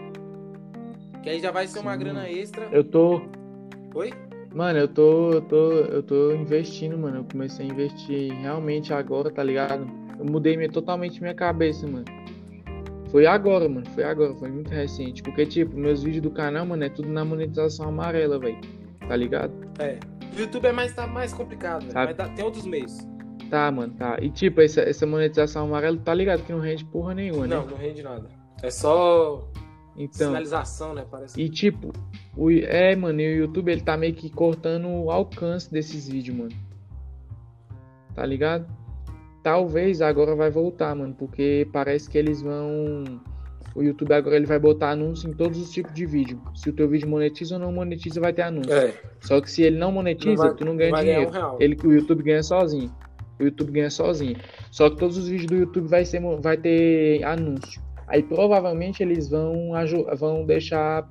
Que 1.22 1.30
aí 1.30 1.40
já 1.40 1.50
vai 1.50 1.66
ser 1.66 1.78
uma 1.78 1.94
Sim. 1.94 1.98
grana 1.98 2.28
extra. 2.28 2.68
Eu 2.70 2.84
tô. 2.84 3.22
Oi? 3.94 4.12
Mano, 4.52 4.78
eu 4.78 4.88
tô, 4.88 5.30
eu 5.32 5.40
tô, 5.42 5.72
eu 5.72 6.02
tô 6.02 6.32
investindo, 6.34 6.98
mano. 6.98 7.18
Eu 7.18 7.24
comecei 7.24 7.64
a 7.64 7.68
investir 7.68 8.32
realmente 8.34 8.92
agora, 8.92 9.30
tá 9.30 9.42
ligado? 9.42 9.86
Eu 10.18 10.24
mudei 10.26 10.56
minha, 10.56 10.68
totalmente 10.70 11.20
minha 11.20 11.34
cabeça, 11.34 11.86
mano. 11.86 12.04
Foi 13.10 13.26
agora, 13.26 13.68
mano. 13.68 13.86
Foi 13.90 14.04
agora, 14.04 14.34
foi 14.34 14.50
muito 14.50 14.70
recente. 14.70 15.22
Porque, 15.22 15.44
tipo, 15.46 15.76
meus 15.76 16.02
vídeos 16.02 16.22
do 16.22 16.30
canal, 16.30 16.64
mano, 16.66 16.84
é 16.84 16.88
tudo 16.88 17.08
na 17.08 17.24
monetização 17.24 17.88
amarela, 17.88 18.38
velho. 18.38 18.60
Tá 19.08 19.16
ligado? 19.16 19.52
É. 19.78 19.98
O 20.36 20.40
YouTube 20.40 20.66
é 20.66 20.72
mais, 20.72 20.94
tá 20.94 21.06
mais 21.06 21.32
complicado, 21.32 21.80
velho. 21.82 21.92
Sabe? 21.92 22.06
Mas 22.06 22.16
dá- 22.16 22.28
tem 22.34 22.44
outros 22.44 22.64
meios. 22.66 22.98
Tá, 23.50 23.68
mano, 23.72 23.92
tá. 23.94 24.16
E, 24.22 24.30
tipo, 24.30 24.60
essa, 24.60 24.80
essa 24.82 25.04
monetização 25.06 25.64
amarela, 25.66 25.96
tá 25.98 26.14
ligado? 26.14 26.44
Que 26.44 26.52
não 26.52 26.60
rende 26.60 26.84
porra 26.84 27.14
nenhuma, 27.14 27.46
né? 27.48 27.56
Não, 27.56 27.66
não 27.66 27.76
rende 27.76 28.00
nada. 28.02 28.28
É 28.62 28.70
só 28.70 29.50
Então. 29.96 30.28
sinalização, 30.28 30.94
né? 30.94 31.04
Parece. 31.10 31.40
E 31.40 31.48
tipo, 31.48 31.90
o, 32.36 32.48
é, 32.52 32.94
mano, 32.94 33.20
e 33.20 33.34
o 33.34 33.38
YouTube 33.38 33.72
ele 33.72 33.80
tá 33.80 33.96
meio 33.96 34.14
que 34.14 34.30
cortando 34.30 34.86
o 34.86 35.10
alcance 35.10 35.68
desses 35.68 36.06
vídeos, 36.08 36.36
mano. 36.36 36.52
Tá 38.14 38.24
ligado? 38.24 38.66
Talvez 39.42 40.02
agora 40.02 40.34
vai 40.34 40.50
voltar, 40.50 40.94
mano, 40.94 41.14
porque 41.18 41.66
parece 41.72 42.08
que 42.08 42.18
eles 42.18 42.42
vão. 42.42 43.04
O 43.74 43.82
YouTube 43.82 44.12
agora 44.12 44.36
ele 44.36 44.46
vai 44.46 44.58
botar 44.58 44.90
anúncio 44.90 45.30
em 45.30 45.32
todos 45.32 45.56
os 45.58 45.70
tipos 45.70 45.94
de 45.94 46.04
vídeo. 46.04 46.40
Se 46.56 46.68
o 46.68 46.72
teu 46.72 46.88
vídeo 46.88 47.08
monetiza 47.08 47.54
ou 47.54 47.60
não 47.60 47.72
monetiza, 47.72 48.20
vai 48.20 48.32
ter 48.32 48.42
anúncio. 48.42 48.72
É. 48.72 48.92
Só 49.20 49.40
que 49.40 49.50
se 49.50 49.62
ele 49.62 49.78
não 49.78 49.92
monetiza, 49.92 50.42
Não 50.42 50.50
vai- 50.50 50.54
tu 50.56 50.64
não 50.64 50.76
ganha 50.76 50.90
não 50.90 51.00
dinheiro. 51.00 51.30
um. 51.30 51.56
Ele 51.60 51.76
que 51.76 51.86
o 51.86 51.92
YouTube 51.92 52.22
ganha 52.24 52.42
sozinho. 52.42 52.90
O 53.38 53.44
YouTube 53.44 53.70
ganha 53.72 53.88
sozinho. 53.90 54.36
Só 54.70 54.90
que 54.90 54.96
todos 54.96 55.16
os 55.16 55.28
vídeos 55.28 55.46
do 55.46 55.56
YouTube 55.56 55.86
vai, 55.88 56.04
ser, 56.04 56.20
vai 56.40 56.56
ter 56.56 57.22
anúncio. 57.24 57.80
Aí 58.08 58.22
provavelmente 58.24 59.02
eles 59.02 59.28
vão, 59.30 59.70
vão 60.18 60.44
deixar 60.44 61.08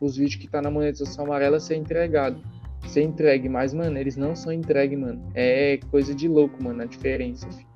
os 0.00 0.16
vídeos 0.16 0.34
que 0.42 0.48
tá 0.50 0.60
na 0.60 0.70
monetização 0.70 1.24
amarela 1.24 1.60
ser 1.60 1.76
entregado. 1.76 2.42
Ser 2.86 3.02
entregue. 3.02 3.48
Mas, 3.48 3.72
mano, 3.72 3.98
eles 3.98 4.16
não 4.16 4.34
são 4.36 4.52
entregue, 4.52 4.96
mano. 4.96 5.22
É 5.34 5.78
coisa 5.90 6.14
de 6.14 6.28
louco, 6.28 6.62
mano, 6.62 6.82
a 6.82 6.86
diferença. 6.86 7.48
fi. 7.50 7.66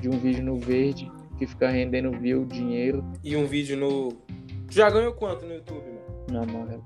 De 0.00 0.08
um 0.08 0.18
vídeo 0.18 0.44
no 0.44 0.56
verde 0.58 1.10
que 1.38 1.46
fica 1.46 1.68
rendendo 1.68 2.12
view, 2.12 2.44
dinheiro 2.44 3.02
E 3.24 3.34
um 3.36 3.46
vídeo 3.46 3.76
no. 3.76 4.08
Tu 4.66 4.74
já 4.74 4.90
ganhou 4.90 5.12
quanto 5.14 5.46
no 5.46 5.54
YouTube, 5.54 5.84
mano? 5.86 6.04
no 6.30 6.42
amarelo. 6.42 6.84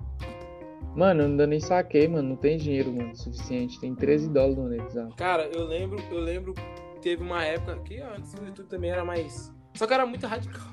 Mano, 0.95 1.23
eu 1.23 1.27
ainda 1.27 1.47
nem 1.47 1.61
saquei, 1.61 2.09
mano. 2.09 2.31
Não 2.31 2.37
tem 2.37 2.57
dinheiro, 2.59 2.93
mano, 2.93 3.15
suficiente. 3.15 3.79
Tem 3.81 3.95
13 3.95 4.29
dólares 4.31 4.57
monetizado. 4.57 5.15
Cara, 5.17 5.49
eu 5.53 5.65
lembro, 5.65 5.99
eu 6.11 6.19
lembro 6.19 6.55
que 6.55 7.01
teve 7.01 7.23
uma 7.23 7.45
época 7.45 7.79
que 7.85 8.01
antes 8.01 8.35
o 8.35 8.45
YouTube 8.45 8.67
também 8.69 8.91
era 8.91 9.05
mais. 9.05 9.53
Só 9.75 9.87
que 9.87 9.95
era 9.95 10.05
muito 10.07 10.27
radical. 10.27 10.67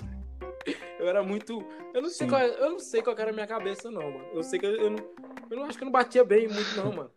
Eu 1.05 1.09
era 1.09 1.23
muito. 1.23 1.63
Eu 1.93 2.01
não 2.01 2.09
sei 2.09 2.25
Sim. 2.25 2.29
qual, 2.31 2.41
é- 2.41 2.59
eu 2.59 2.71
não 2.71 2.79
sei 2.79 3.01
qual 3.03 3.15
era 3.17 3.29
a 3.29 3.33
minha 3.33 3.45
cabeça, 3.45 3.91
não, 3.91 4.01
mano. 4.01 4.25
Eu 4.33 4.41
sei 4.43 4.57
que 4.59 4.65
eu, 4.65 4.71
eu 4.75 4.89
não. 4.89 4.97
Eu 5.51 5.57
não 5.57 5.63
acho 5.65 5.77
que 5.77 5.83
eu 5.83 5.85
não 5.85 5.91
batia 5.91 6.23
bem 6.23 6.47
muito, 6.47 6.75
não, 6.75 6.91
mano. 6.91 7.11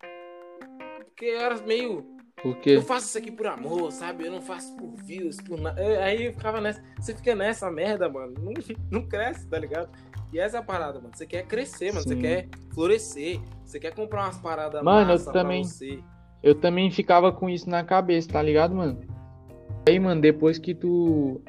Porque 1.05 1.25
eu 1.25 1.39
era 1.39 1.57
meio. 1.57 2.05
Porque 2.41 2.69
Eu 2.69 2.81
faço 2.83 3.07
isso 3.07 3.17
aqui 3.17 3.31
por 3.31 3.47
amor, 3.47 3.91
sabe? 3.91 4.25
Eu 4.27 4.31
não 4.31 4.41
faço 4.41 4.73
por 4.77 4.95
views, 4.95 5.37
por 5.37 5.59
nada. 5.59 5.81
Aí 6.03 6.27
eu 6.27 6.33
ficava 6.33 6.61
nessa. 6.61 6.81
Você 6.99 7.13
fica 7.15 7.35
nessa 7.35 7.69
merda, 7.71 8.07
mano. 8.07 8.35
Não, 8.39 8.53
não 8.91 9.07
cresce, 9.07 9.47
tá 9.47 9.57
ligado? 9.57 9.89
E 10.31 10.39
essa 10.39 10.57
é 10.57 10.59
a 10.59 10.63
parada, 10.63 10.99
mano. 10.99 11.09
Você 11.13 11.25
quer 11.25 11.45
crescer, 11.47 11.87
mano. 11.91 12.03
Você 12.03 12.15
Sim. 12.15 12.21
quer 12.21 12.47
florescer. 12.73 13.39
Você 13.65 13.79
quer 13.79 13.93
comprar 13.95 14.25
umas 14.25 14.37
paradas 14.37 14.81
Mano, 14.83 15.11
eu 15.13 15.25
também. 15.31 15.63
você. 15.63 15.99
eu 16.43 16.53
também 16.55 16.89
ficava 16.91 17.31
com 17.31 17.49
isso 17.49 17.67
na 17.69 17.83
cabeça, 17.83 18.29
tá 18.29 18.41
ligado, 18.41 18.73
mano? 18.75 18.99
Aí, 19.87 19.99
mano, 19.99 20.21
depois 20.21 20.57
que 20.59 20.73
tu. 20.75 21.41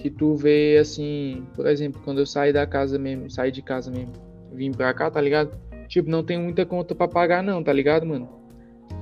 Que 0.00 0.08
tu 0.10 0.34
vê 0.36 0.78
assim, 0.80 1.44
por 1.56 1.66
exemplo, 1.66 2.00
quando 2.04 2.18
eu 2.20 2.26
saí 2.26 2.52
da 2.52 2.64
casa 2.66 2.98
mesmo, 2.98 3.28
saí 3.30 3.50
de 3.50 3.60
casa 3.62 3.90
mesmo, 3.90 4.12
vim 4.52 4.70
pra 4.70 4.94
cá, 4.94 5.10
tá 5.10 5.20
ligado? 5.20 5.50
Tipo, 5.88 6.08
não 6.08 6.22
tem 6.22 6.38
muita 6.38 6.64
conta 6.64 6.94
pra 6.94 7.08
pagar, 7.08 7.42
não, 7.42 7.62
tá 7.62 7.72
ligado, 7.72 8.06
mano? 8.06 8.28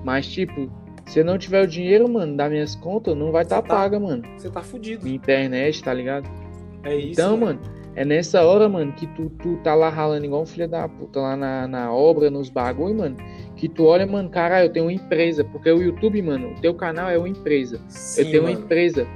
Mas, 0.02 0.26
tipo, 0.26 0.70
se 1.04 1.18
eu 1.20 1.24
não 1.24 1.36
tiver 1.36 1.62
o 1.62 1.66
dinheiro, 1.66 2.08
mano, 2.08 2.34
das 2.36 2.50
minhas 2.50 2.74
contas, 2.76 3.14
não 3.16 3.30
vai 3.30 3.44
tá 3.44 3.56
Você 3.56 3.62
tá- 3.62 3.68
paga, 3.68 4.00
mano. 4.00 4.22
Você 4.38 4.48
tá 4.50 4.62
fudido. 4.62 5.04
Minha 5.04 5.16
internet, 5.16 5.82
tá 5.84 5.92
ligado? 5.92 6.28
É 6.82 6.96
isso. 6.96 7.12
Então, 7.12 7.36
mano, 7.36 7.60
é 7.94 8.04
nessa 8.04 8.42
hora, 8.44 8.66
mano, 8.68 8.92
que 8.92 9.06
tu, 9.08 9.28
tu 9.42 9.56
tá 9.58 9.74
lá 9.74 9.90
ralando 9.90 10.24
igual 10.24 10.42
um 10.42 10.46
filho 10.46 10.68
da 10.68 10.88
puta 10.88 11.20
lá 11.20 11.36
na, 11.36 11.68
na 11.68 11.92
obra, 11.92 12.30
nos 12.30 12.48
bagulho, 12.48 12.94
mano. 12.94 13.16
Que 13.56 13.68
tu 13.68 13.84
olha, 13.84 14.06
mano, 14.06 14.30
caralho, 14.30 14.66
eu 14.68 14.72
tenho 14.72 14.86
uma 14.86 14.92
empresa. 14.92 15.44
Porque 15.44 15.70
o 15.70 15.82
YouTube, 15.82 16.22
mano, 16.22 16.52
o 16.52 16.60
teu 16.60 16.72
canal 16.74 17.10
é 17.10 17.18
uma 17.18 17.28
empresa. 17.28 17.80
Sim, 17.88 18.22
eu 18.22 18.30
tenho 18.30 18.42
uma 18.44 18.50
mano. 18.52 18.64
empresa 18.64 19.06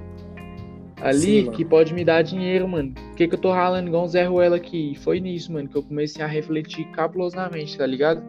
ali 1.02 1.44
Sim, 1.44 1.50
que 1.50 1.64
pode 1.64 1.94
me 1.94 2.04
dar 2.04 2.22
dinheiro, 2.22 2.68
mano. 2.68 2.92
Por 2.92 3.14
que, 3.16 3.28
que 3.28 3.34
eu 3.34 3.38
tô 3.38 3.50
ralando 3.52 3.88
igual 3.88 4.04
um 4.04 4.08
Zé 4.08 4.24
Ruela 4.24 4.56
aqui? 4.56 4.92
E 4.92 4.94
foi 4.96 5.20
nisso, 5.20 5.52
mano, 5.52 5.68
que 5.68 5.76
eu 5.76 5.82
comecei 5.82 6.22
a 6.24 6.26
refletir 6.26 6.84
cabulosamente, 6.92 7.76
tá 7.76 7.86
ligado? 7.86 8.22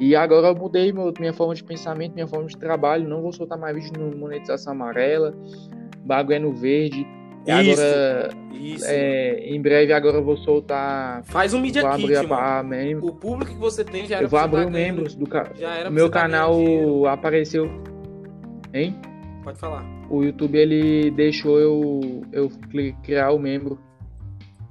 E 0.00 0.16
agora 0.16 0.48
eu 0.48 0.54
mudei 0.54 0.92
meu, 0.92 1.12
minha 1.18 1.32
forma 1.32 1.54
de 1.54 1.62
pensamento, 1.62 2.14
minha 2.14 2.26
forma 2.26 2.46
de 2.46 2.56
trabalho. 2.56 3.08
Não 3.08 3.22
vou 3.22 3.32
soltar 3.32 3.58
mais 3.58 3.76
vídeo 3.76 3.92
no 4.00 4.16
monetização 4.16 4.72
amarela. 4.72 5.34
Bagulho 6.00 6.36
é 6.36 6.38
no 6.38 6.52
verde. 6.52 7.06
E 7.46 7.70
Isso, 7.70 7.80
agora, 7.80 8.30
Isso. 8.52 8.84
é, 8.88 9.46
em 9.46 9.60
breve, 9.60 9.92
agora 9.92 10.16
eu 10.16 10.24
vou 10.24 10.36
soltar. 10.38 11.22
Faz 11.24 11.52
um 11.52 11.60
Media 11.60 11.82
Kit, 11.90 12.16
a, 12.16 12.60
a. 12.60 12.64
O 13.02 13.12
público 13.12 13.52
que 13.52 13.58
você 13.58 13.84
tem 13.84 14.06
já 14.06 14.16
era 14.16 14.24
Eu 14.24 14.28
vou 14.28 14.40
abrir 14.40 14.62
tá 14.62 14.66
o 14.66 14.70
membros 14.70 15.14
do 15.14 15.26
ca... 15.26 15.50
Meu 15.92 16.08
tá 16.08 16.20
canal 16.20 17.06
apareceu. 17.06 17.70
Hein? 18.72 18.96
Pode 19.44 19.58
falar. 19.58 19.84
O 20.08 20.24
YouTube 20.24 20.56
ele 20.56 21.10
deixou 21.10 21.60
eu, 21.60 22.22
eu 22.32 22.50
criar 23.02 23.30
o 23.30 23.38
membro. 23.38 23.78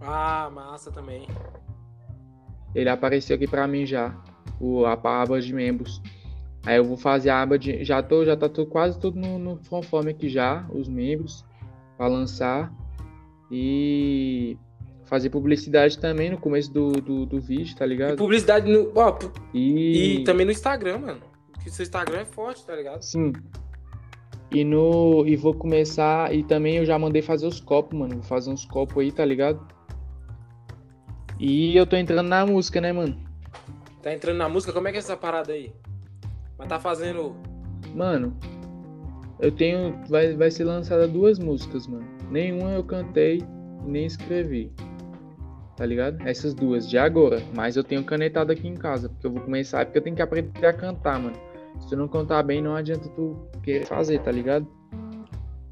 Ah, 0.01 0.49
massa 0.51 0.91
também. 0.91 1.27
Ele 2.73 2.89
apareceu 2.89 3.35
aqui 3.35 3.47
pra 3.47 3.67
mim 3.67 3.85
já. 3.85 4.15
O, 4.59 4.83
a 4.85 4.93
aba 4.93 5.39
de 5.39 5.53
membros. 5.53 6.01
Aí 6.65 6.77
eu 6.77 6.83
vou 6.83 6.97
fazer 6.97 7.29
a 7.29 7.41
aba 7.41 7.57
de. 7.57 7.83
Já 7.83 8.01
tô, 8.01 8.25
já 8.25 8.35
tá 8.35 8.49
tudo, 8.49 8.67
quase 8.67 8.99
tudo 8.99 9.19
no, 9.19 9.37
no 9.37 9.59
conforme 9.69 10.11
aqui 10.11 10.27
já, 10.27 10.65
os 10.73 10.89
membros, 10.89 11.45
para 11.95 12.07
lançar. 12.07 12.73
E 13.51 14.57
fazer 15.05 15.29
publicidade 15.29 15.99
também 15.99 16.31
no 16.31 16.37
começo 16.39 16.73
do, 16.73 16.93
do, 16.93 17.25
do 17.25 17.39
vídeo, 17.39 17.75
tá 17.75 17.85
ligado? 17.85 18.13
E 18.13 18.17
publicidade 18.17 18.71
no. 18.71 18.91
Ó, 18.95 19.19
E, 19.53 20.21
e 20.21 20.23
também 20.23 20.45
no 20.45 20.51
Instagram, 20.51 20.97
mano. 20.99 21.21
Porque 21.51 21.69
seu 21.69 21.83
Instagram 21.83 22.21
é 22.21 22.25
forte, 22.25 22.65
tá 22.65 22.75
ligado? 22.75 23.03
Sim. 23.03 23.33
E 24.53 24.63
no. 24.63 25.25
E 25.25 25.35
vou 25.35 25.53
começar. 25.53 26.33
E 26.33 26.43
também 26.43 26.77
eu 26.77 26.85
já 26.85 26.97
mandei 26.97 27.21
fazer 27.21 27.47
os 27.47 27.59
copos, 27.59 27.97
mano. 27.97 28.15
Vou 28.15 28.23
fazer 28.23 28.51
uns 28.51 28.65
copos 28.65 28.97
aí, 28.97 29.11
tá 29.11 29.25
ligado? 29.25 29.59
E 31.39 31.75
eu 31.75 31.85
tô 31.87 31.95
entrando 31.95 32.27
na 32.27 32.45
música, 32.45 32.79
né, 32.79 32.93
mano? 32.93 33.17
Tá 34.01 34.13
entrando 34.13 34.37
na 34.37 34.47
música, 34.47 34.71
como 34.71 34.87
é 34.87 34.91
que 34.91 34.97
é 34.97 34.99
essa 34.99 35.17
parada 35.17 35.53
aí? 35.53 35.73
Mas 36.57 36.67
tá 36.67 36.79
fazendo. 36.79 37.35
Mano, 37.95 38.37
eu 39.39 39.51
tenho. 39.51 39.99
Vai, 40.07 40.35
vai 40.35 40.51
ser 40.51 40.65
lançada 40.65 41.07
duas 41.07 41.39
músicas, 41.39 41.87
mano. 41.87 42.05
Nenhuma 42.29 42.71
eu 42.71 42.83
cantei 42.83 43.43
nem 43.85 44.05
escrevi. 44.05 44.71
Tá 45.75 45.85
ligado? 45.85 46.21
Essas 46.27 46.53
duas, 46.53 46.87
de 46.87 46.97
agora. 46.97 47.41
Mas 47.55 47.75
eu 47.75 47.83
tenho 47.83 48.03
canetado 48.03 48.51
aqui 48.51 48.67
em 48.67 48.75
casa. 48.75 49.09
Porque 49.09 49.25
eu 49.25 49.31
vou 49.31 49.41
começar. 49.41 49.85
Porque 49.85 49.97
eu 49.97 50.03
tenho 50.03 50.15
que 50.15 50.21
aprender 50.21 50.65
a 50.65 50.73
cantar, 50.73 51.19
mano. 51.19 51.35
Se 51.79 51.89
tu 51.89 51.95
não 51.97 52.07
cantar 52.07 52.43
bem, 52.43 52.61
não 52.61 52.75
adianta 52.75 53.09
tu 53.09 53.35
querer 53.61 53.85
fazer, 53.85 54.19
tá 54.21 54.31
ligado? 54.31 54.67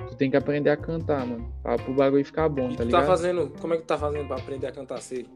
Tu 0.09 0.15
tem 0.15 0.29
que 0.29 0.37
aprender 0.37 0.69
a 0.69 0.77
cantar, 0.77 1.25
mano. 1.25 1.51
Pra 1.63 1.77
pro 1.77 1.93
bagulho 1.93 2.25
ficar 2.25 2.49
bom, 2.49 2.69
tá 2.69 2.77
tu 2.77 2.83
ligado? 2.83 3.01
tá 3.01 3.07
fazendo. 3.07 3.51
Como 3.59 3.73
é 3.73 3.77
que 3.77 3.83
tu 3.83 3.87
tá 3.87 3.97
fazendo 3.97 4.27
pra 4.27 4.35
aprender 4.35 4.67
a 4.67 4.71
cantar 4.71 4.99
cedo? 5.01 5.29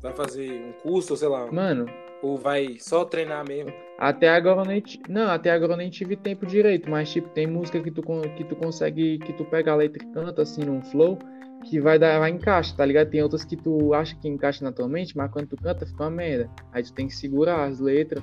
Vai 0.00 0.12
fazer 0.12 0.50
um 0.50 0.72
curso, 0.82 1.12
ou 1.12 1.16
sei 1.16 1.28
lá. 1.28 1.50
Mano, 1.50 1.86
Ou 2.22 2.36
vai 2.38 2.76
só 2.78 3.04
treinar 3.04 3.46
mesmo? 3.46 3.72
Até 3.98 4.28
agora 4.30 4.62
eu 4.62 4.64
nem 4.64 4.82
não, 5.08 5.30
até 5.30 5.50
agora 5.50 5.74
eu 5.74 5.76
nem 5.76 5.90
tive 5.90 6.16
tempo 6.16 6.46
direito, 6.46 6.90
mas 6.90 7.10
tipo, 7.10 7.28
tem 7.28 7.46
música 7.46 7.80
que 7.80 7.90
tu 7.90 8.02
que 8.36 8.44
tu 8.44 8.56
consegue 8.56 9.18
que 9.18 9.32
tu 9.34 9.44
pega 9.44 9.72
a 9.72 9.76
letra 9.76 10.02
e 10.02 10.06
canta 10.12 10.42
assim 10.42 10.62
num 10.62 10.82
flow 10.82 11.18
que 11.64 11.80
vai 11.80 11.98
dar 11.98 12.18
vai 12.18 12.30
encaixa, 12.30 12.74
tá 12.76 12.84
ligado? 12.84 13.10
Tem 13.10 13.22
outras 13.22 13.44
que 13.44 13.56
tu 13.56 13.92
acha 13.94 14.14
que 14.16 14.28
encaixa 14.28 14.64
na 14.64 14.72
tua 14.72 14.88
mente, 14.88 15.16
mas 15.16 15.30
quando 15.30 15.48
tu 15.48 15.56
canta 15.56 15.86
fica 15.86 16.02
uma 16.04 16.10
merda. 16.10 16.50
Aí 16.72 16.82
tu 16.82 16.92
tem 16.92 17.06
que 17.06 17.14
segurar 17.14 17.64
as 17.64 17.80
letras, 17.80 18.22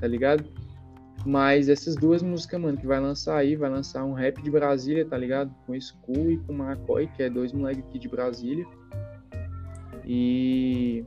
tá 0.00 0.06
ligado? 0.06 0.44
Mas 1.26 1.68
essas 1.68 1.96
duas 1.96 2.22
músicas, 2.22 2.60
mano, 2.60 2.78
que 2.78 2.86
vai 2.86 3.00
lançar 3.00 3.36
aí, 3.36 3.56
vai 3.56 3.68
lançar 3.68 4.04
um 4.04 4.12
rap 4.12 4.40
de 4.40 4.50
Brasília, 4.50 5.04
tá 5.04 5.18
ligado? 5.18 5.52
Com 5.66 5.74
Skull 5.74 6.30
e 6.30 6.38
com 6.38 6.52
McCoy, 6.52 7.08
que 7.08 7.22
é 7.24 7.28
dois 7.28 7.52
moleques 7.52 7.84
aqui 7.84 7.98
de 7.98 8.08
Brasília. 8.08 8.64
E 10.06 11.04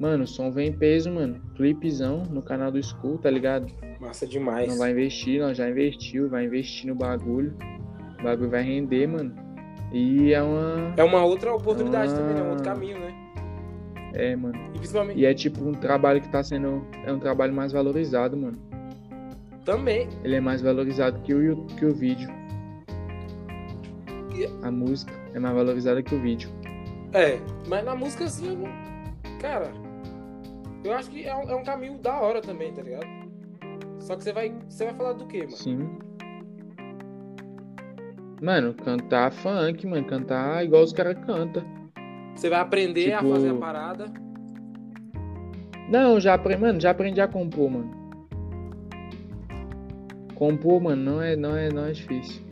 Mano, 0.00 0.24
o 0.24 0.26
som 0.26 0.50
vem 0.50 0.68
em 0.68 0.72
peso, 0.72 1.10
mano. 1.10 1.42
Clipezão 1.54 2.22
no 2.22 2.40
canal 2.40 2.72
do 2.72 2.78
Skull, 2.78 3.18
tá 3.18 3.28
ligado? 3.28 3.66
Massa 4.00 4.26
demais. 4.26 4.66
Não 4.70 4.78
vai 4.78 4.92
investir, 4.92 5.38
não, 5.38 5.52
já 5.52 5.68
investiu, 5.68 6.26
vai 6.26 6.46
investir 6.46 6.86
no 6.86 6.94
bagulho. 6.94 7.54
O 8.18 8.22
bagulho 8.22 8.48
vai 8.48 8.62
render, 8.62 9.06
mano. 9.06 9.34
E 9.92 10.32
é 10.32 10.42
uma. 10.42 10.94
É 10.96 11.04
uma 11.04 11.22
outra 11.22 11.54
oportunidade 11.54 12.14
Ah. 12.14 12.16
também, 12.16 12.34
né? 12.34 12.42
Um 12.42 12.48
outro 12.48 12.64
caminho, 12.64 12.98
né? 12.98 13.14
É, 14.14 14.34
mano. 14.34 14.54
E 14.74 14.78
principalmente. 14.78 15.18
E 15.20 15.26
é 15.26 15.34
tipo 15.34 15.62
um 15.62 15.72
trabalho 15.72 16.22
que 16.22 16.30
tá 16.30 16.42
sendo. 16.42 16.86
É 17.04 17.12
um 17.12 17.18
trabalho 17.18 17.52
mais 17.52 17.72
valorizado, 17.72 18.34
mano. 18.38 18.58
Também. 19.70 20.08
Ele 20.24 20.34
é 20.34 20.40
mais 20.40 20.60
valorizado 20.60 21.20
que 21.20 21.32
o, 21.32 21.64
que 21.66 21.84
o 21.86 21.94
vídeo. 21.94 22.28
E- 24.36 24.66
A 24.66 24.70
música 24.70 25.12
é 25.32 25.38
mais 25.38 25.54
valorizada 25.54 26.02
que 26.02 26.12
o 26.14 26.20
vídeo. 26.20 26.50
É. 27.12 27.38
Mas 27.68 27.84
na 27.84 27.94
música, 27.94 28.24
assim, 28.24 28.48
eu 28.48 28.56
não. 28.56 28.68
Cara. 29.40 29.70
Eu 30.82 30.92
acho 30.94 31.08
que 31.10 31.24
é 31.24 31.34
um, 31.36 31.42
é 31.48 31.54
um 31.54 31.62
caminho 31.62 31.98
da 31.98 32.18
hora 32.20 32.40
também, 32.40 32.72
tá 32.72 32.82
ligado? 32.82 33.06
Só 34.00 34.16
que 34.16 34.24
você 34.24 34.32
vai. 34.32 34.52
Você 34.68 34.86
vai 34.86 34.94
falar 34.94 35.12
do 35.12 35.26
quê, 35.26 35.38
mano? 35.44 35.50
Sim. 35.52 35.88
Mano, 38.42 38.74
cantar 38.74 39.30
funk, 39.30 39.86
mano. 39.86 40.04
Cantar 40.06 40.64
igual 40.64 40.82
os 40.82 40.92
caras 40.92 41.16
cantam. 41.24 41.62
Você 42.34 42.48
vai 42.48 42.58
aprender 42.60 43.12
a 43.12 43.18
Tipo- 43.18 43.34
fazer 43.34 43.50
a 43.50 43.54
parada. 43.54 44.06
Não, 45.88 46.18
já 46.18 46.34
aprendi, 46.34 46.60
mano, 46.60 46.80
já 46.80 46.90
aprendi 46.90 47.20
a 47.20 47.28
compor, 47.28 47.70
mano. 47.70 47.99
Compor, 50.40 50.80
mano, 50.80 51.02
não 51.02 51.20
é, 51.20 51.36
não 51.36 51.54
é, 51.54 51.68
não 51.70 51.84
é 51.84 51.92
difícil. 51.92 52.42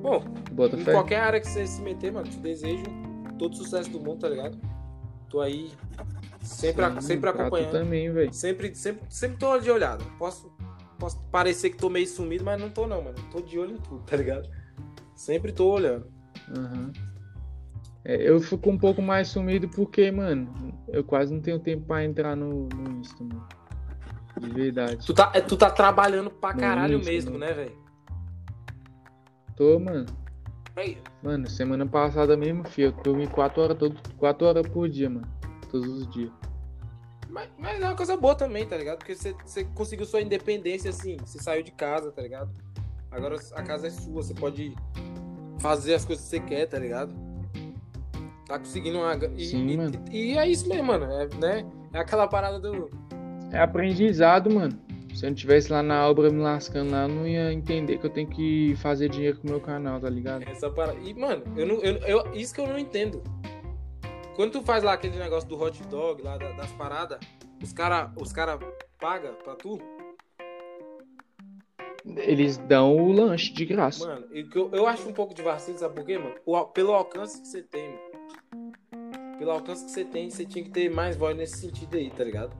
Bom, 0.00 0.22
Bota 0.52 0.76
em 0.76 0.84
fé. 0.84 0.92
qualquer 0.92 1.18
área 1.18 1.40
que 1.40 1.48
você 1.48 1.66
se 1.66 1.82
meter, 1.82 2.12
mano, 2.12 2.28
te 2.28 2.38
desejo 2.38 2.84
todo 3.36 3.56
sucesso 3.56 3.90
do 3.90 3.98
mundo, 3.98 4.20
tá 4.20 4.28
ligado? 4.28 4.56
Tô 5.28 5.40
aí 5.40 5.72
sempre, 6.40 6.84
a- 6.84 6.94
Sim, 6.94 7.00
sempre 7.00 7.20
pra 7.22 7.32
tu 7.32 7.40
acompanhando. 7.40 7.72
também, 7.72 8.12
velho. 8.12 8.32
Sempre, 8.32 8.72
sempre, 8.72 9.02
sempre 9.08 9.36
tô 9.36 9.58
de 9.58 9.68
olhada. 9.68 10.04
Posso, 10.16 10.48
posso 10.96 11.20
parecer 11.24 11.70
que 11.70 11.76
tô 11.76 11.90
meio 11.90 12.06
sumido, 12.06 12.44
mas 12.44 12.60
não 12.60 12.70
tô 12.70 12.86
não, 12.86 13.02
mano. 13.02 13.16
Tô 13.32 13.40
de 13.40 13.58
olho 13.58 13.72
em 13.74 13.78
tudo, 13.78 13.98
tá 14.04 14.16
ligado? 14.16 14.48
Sempre 15.16 15.50
tô 15.50 15.72
olhando. 15.72 16.06
Aham. 16.56 16.92
É, 18.04 18.30
eu 18.30 18.38
fico 18.40 18.70
um 18.70 18.78
pouco 18.78 19.02
mais 19.02 19.26
sumido 19.26 19.68
porque, 19.68 20.08
mano, 20.12 20.48
eu 20.86 21.02
quase 21.02 21.34
não 21.34 21.40
tenho 21.40 21.58
tempo 21.58 21.84
pra 21.84 22.04
entrar 22.04 22.36
no, 22.36 22.68
no 22.68 23.00
Insta, 23.00 23.24
mano. 23.24 23.48
De 24.40 24.50
verdade. 24.50 25.04
Tu 25.04 25.14
tá, 25.14 25.32
é, 25.34 25.40
tu 25.40 25.56
tá 25.56 25.70
trabalhando 25.70 26.30
pra 26.30 26.54
caralho 26.54 26.98
mesmo, 27.04 27.38
né? 27.38 27.52
velho? 27.52 27.76
Tô, 29.56 29.78
mano. 29.78 30.06
Aí, 30.76 30.96
Mano, 31.22 31.50
semana 31.50 31.84
passada 31.84 32.36
mesmo, 32.36 32.62
filho, 32.68 32.94
eu 32.96 33.02
dormi 33.02 33.26
4 33.26 33.60
horas, 33.60 33.76
todo, 33.76 33.96
4 34.16 34.46
horas 34.46 34.68
por 34.68 34.88
dia, 34.88 35.10
mano. 35.10 35.26
Todos 35.70 35.88
os 35.88 36.08
dias. 36.08 36.30
Mas, 37.28 37.50
mas 37.58 37.80
é 37.80 37.84
uma 37.84 37.96
coisa 37.96 38.16
boa 38.16 38.34
também, 38.34 38.64
tá 38.66 38.76
ligado? 38.76 38.98
Porque 38.98 39.14
você, 39.14 39.34
você 39.44 39.64
conseguiu 39.64 40.06
sua 40.06 40.22
independência, 40.22 40.90
assim. 40.90 41.16
Você 41.24 41.42
saiu 41.42 41.62
de 41.64 41.72
casa, 41.72 42.12
tá 42.12 42.22
ligado? 42.22 42.50
Agora 43.10 43.36
a 43.54 43.62
casa 43.62 43.88
é 43.88 43.90
sua, 43.90 44.22
você 44.22 44.34
pode 44.34 44.74
fazer 45.58 45.94
as 45.94 46.04
coisas 46.04 46.24
que 46.24 46.30
você 46.30 46.40
quer, 46.40 46.66
tá 46.66 46.78
ligado? 46.78 47.12
Tá 48.46 48.58
conseguindo 48.58 48.98
uma. 48.98 49.14
E, 49.36 49.44
Sim, 49.46 49.68
e, 49.68 49.76
mano. 49.76 50.04
e 50.10 50.38
é 50.38 50.48
isso 50.48 50.68
mesmo, 50.68 50.84
mano. 50.84 51.04
É, 51.04 51.28
né? 51.34 51.70
é 51.92 51.98
aquela 51.98 52.26
parada 52.26 52.58
do. 52.58 52.88
É 53.52 53.58
aprendizado, 53.60 54.50
mano. 54.52 54.78
Se 55.14 55.24
eu 55.26 55.30
não 55.30 55.34
tivesse 55.34 55.72
lá 55.72 55.82
na 55.82 56.06
obra 56.08 56.30
me 56.30 56.40
lascando 56.40 56.92
lá, 56.92 57.02
eu 57.04 57.08
não 57.08 57.26
ia 57.26 57.52
entender 57.52 57.98
que 57.98 58.06
eu 58.06 58.10
tenho 58.10 58.28
que 58.28 58.76
fazer 58.76 59.08
dinheiro 59.08 59.38
com 59.38 59.48
o 59.48 59.50
meu 59.50 59.60
canal, 59.60 59.98
tá 60.00 60.08
ligado? 60.08 60.42
Essa 60.48 60.70
parada. 60.70 60.98
E, 61.00 61.12
mano, 61.14 61.42
eu 61.56 61.66
não, 61.66 61.76
eu, 61.76 61.96
eu- 62.24 62.32
isso 62.34 62.54
que 62.54 62.60
eu 62.60 62.66
não 62.66 62.78
entendo. 62.78 63.22
Quando 64.36 64.52
tu 64.52 64.62
faz 64.62 64.84
lá 64.84 64.92
aquele 64.92 65.18
negócio 65.18 65.48
do 65.48 65.60
hot 65.60 65.82
dog, 65.88 66.22
lá 66.22 66.36
da- 66.36 66.52
das 66.52 66.70
paradas, 66.72 67.18
os 67.60 67.72
cara, 67.72 68.12
os 68.20 68.32
cara 68.32 68.58
pagam 69.00 69.34
pra 69.42 69.56
tu? 69.56 69.80
Eles 72.16 72.56
dão 72.58 72.96
o 72.96 73.10
lanche 73.12 73.52
de 73.52 73.64
graça. 73.66 74.06
Mano, 74.06 74.26
eu, 74.32 74.70
eu 74.72 74.86
acho 74.86 75.08
um 75.08 75.12
pouco 75.12 75.34
de 75.34 75.42
vacilo, 75.42 75.78
sabe 75.78 75.94
por 75.96 76.04
quê, 76.04 76.16
mano? 76.16 76.34
O 76.46 76.64
pelo 76.66 76.92
alcance 76.92 77.40
que 77.40 77.48
você 77.48 77.62
tem, 77.62 77.88
mano. 77.88 79.38
Pelo 79.38 79.50
alcance 79.50 79.84
que 79.84 79.90
você 79.90 80.04
tem, 80.04 80.30
você 80.30 80.44
tinha 80.46 80.64
que 80.64 80.70
ter 80.70 80.88
mais 80.90 81.16
voz 81.16 81.36
nesse 81.36 81.58
sentido 81.58 81.96
aí, 81.96 82.08
tá 82.10 82.22
ligado? 82.24 82.56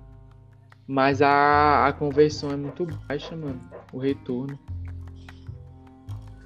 Mas 0.89 1.21
a, 1.21 1.87
a 1.87 1.93
conversão 1.93 2.51
é 2.51 2.57
muito 2.57 2.87
baixa, 3.07 3.37
mano. 3.37 3.61
O 3.93 3.99
retorno. 3.99 4.59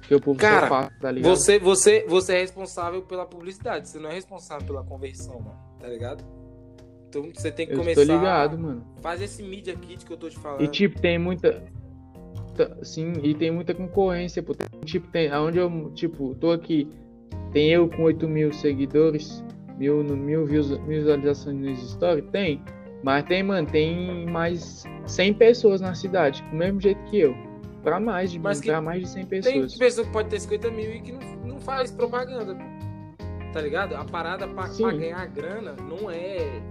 Porque 0.01 0.15
o 0.15 0.19
povo 0.21 0.37
Cara, 0.37 0.61
só 0.61 0.67
fala, 0.67 0.91
tá 0.99 1.11
ligado? 1.11 1.29
Você, 1.33 1.57
você, 1.59 2.05
você 2.07 2.33
é 2.35 2.41
responsável 2.41 3.01
pela 3.03 3.25
publicidade, 3.25 3.87
você 3.87 3.97
não 3.99 4.09
é 4.09 4.13
responsável 4.13 4.67
pela 4.67 4.83
conversão, 4.83 5.39
mano, 5.39 5.57
tá 5.79 5.87
ligado? 5.87 6.25
Então 7.07 7.29
você 7.33 7.49
tem 7.51 7.65
que 7.65 7.71
Eu 7.73 7.77
começar. 7.77 8.05
tô 8.05 8.13
ligado, 8.13 8.57
mano. 8.57 8.85
Faz 9.01 9.21
esse 9.21 9.41
media 9.41 9.73
kit 9.77 10.05
que 10.05 10.11
eu 10.11 10.17
tô 10.17 10.27
te 10.29 10.37
falando. 10.37 10.61
E 10.61 10.67
tipo, 10.67 10.99
tem 10.99 11.17
muita. 11.17 11.63
tá- 12.57 12.83
Sim, 12.83 13.13
e 13.23 13.33
tem 13.33 13.49
muita 13.49 13.73
concorrência, 13.73 14.43
pô. 14.43 14.53
Tem, 14.53 14.67
tipo, 14.81 15.07
tem. 15.07 15.31
Aonde 15.31 15.57
eu, 15.59 15.91
tipo, 15.93 16.35
tô 16.35 16.51
aqui. 16.51 16.91
Tem 17.53 17.69
eu 17.69 17.87
com 17.87 18.03
8 18.03 18.27
mil 18.27 18.51
seguidores, 18.51 19.41
mil, 19.77 20.03
no- 20.03 20.17
mil, 20.17 20.45
visualizações 20.45 21.55
nos 21.55 21.91
stories? 21.91 22.25
Tem. 22.31 22.61
Mas 23.03 23.25
tem, 23.25 23.43
mano, 23.43 23.67
tem 23.67 24.25
mais 24.27 24.83
100 25.05 25.33
pessoas 25.33 25.81
na 25.81 25.93
cidade, 25.93 26.41
do 26.49 26.55
mesmo 26.55 26.79
jeito 26.79 27.01
que 27.05 27.19
eu. 27.19 27.35
Pra 27.83 27.99
mais 27.99 28.31
de, 28.31 28.39
Mas 28.39 28.61
pra 28.61 28.79
mais 28.81 29.01
de 29.01 29.09
100 29.09 29.25
Tem 29.25 29.41
pessoas. 29.41 29.75
pessoa 29.77 30.07
que 30.07 30.13
pode 30.13 30.29
ter 30.29 30.39
50 30.39 30.71
mil 30.71 30.89
e 30.95 31.01
que 31.01 31.11
não, 31.11 31.19
não 31.45 31.59
faz 31.59 31.91
propaganda. 31.91 32.57
Tá 33.51 33.59
ligado? 33.61 33.93
A 33.95 34.05
parada 34.05 34.47
pra, 34.47 34.69
pra 34.69 34.91
ganhar 34.93 35.25
grana 35.27 35.75
não 35.87 36.09
é. 36.09 36.61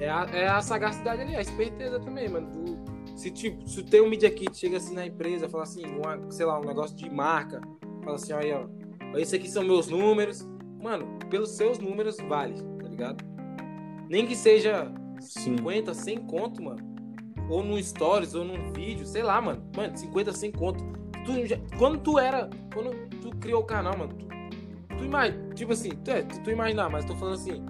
É 0.00 0.08
a, 0.08 0.26
é 0.32 0.46
a 0.48 0.60
sagacidade 0.60 1.22
ali, 1.22 1.34
a 1.36 1.40
esperteza 1.40 1.98
também, 2.00 2.28
mano. 2.28 2.48
Tu- 2.52 2.94
se, 3.16 3.30
tipo, 3.30 3.68
se 3.68 3.82
tem 3.84 4.00
um 4.00 4.08
Media 4.08 4.30
Kit, 4.30 4.56
chega 4.56 4.76
assim 4.76 4.94
na 4.94 5.06
empresa, 5.06 5.48
fala 5.48 5.62
assim, 5.62 5.84
uma, 5.86 6.30
sei 6.30 6.46
lá, 6.46 6.58
um 6.60 6.64
negócio 6.64 6.96
de 6.96 7.08
marca, 7.08 7.60
fala 8.02 8.16
assim, 8.16 8.32
aí, 8.32 8.52
ó, 8.52 8.66
ó, 9.14 9.18
esse 9.18 9.36
aqui 9.36 9.48
são 9.48 9.62
meus 9.64 9.88
números. 9.88 10.48
Mano, 10.82 11.06
pelos 11.30 11.50
seus 11.50 11.78
números 11.78 12.16
vale, 12.28 12.54
tá 12.82 12.88
ligado? 12.88 13.24
Nem 14.08 14.26
que 14.26 14.36
seja 14.36 14.92
Sim. 15.20 15.56
50, 15.56 15.94
100 15.94 16.18
conto, 16.26 16.62
mano. 16.62 16.94
Ou 17.48 17.62
num 17.62 17.80
stories, 17.82 18.34
ou 18.34 18.44
num 18.44 18.72
vídeo, 18.72 19.06
sei 19.06 19.22
lá, 19.22 19.40
mano. 19.40 19.62
Mano, 19.76 19.96
50, 19.96 20.32
100 20.32 20.52
conto. 20.52 20.84
Tu 21.24 21.46
já- 21.46 21.58
quando 21.78 21.98
tu 21.98 22.18
era. 22.18 22.48
Quando 22.72 22.90
tu 23.20 23.30
criou 23.36 23.62
o 23.62 23.64
canal, 23.64 23.96
mano, 23.96 24.12
tu 24.14 24.24
tu 24.96 25.04
imagina, 25.04 25.54
tipo 25.54 25.72
assim, 25.72 25.90
tu, 25.90 26.10
é, 26.10 26.22
tu, 26.22 26.40
tu 26.42 26.50
imaginar, 26.50 26.88
mas 26.88 27.04
tô 27.04 27.14
falando 27.16 27.34
assim. 27.34 27.64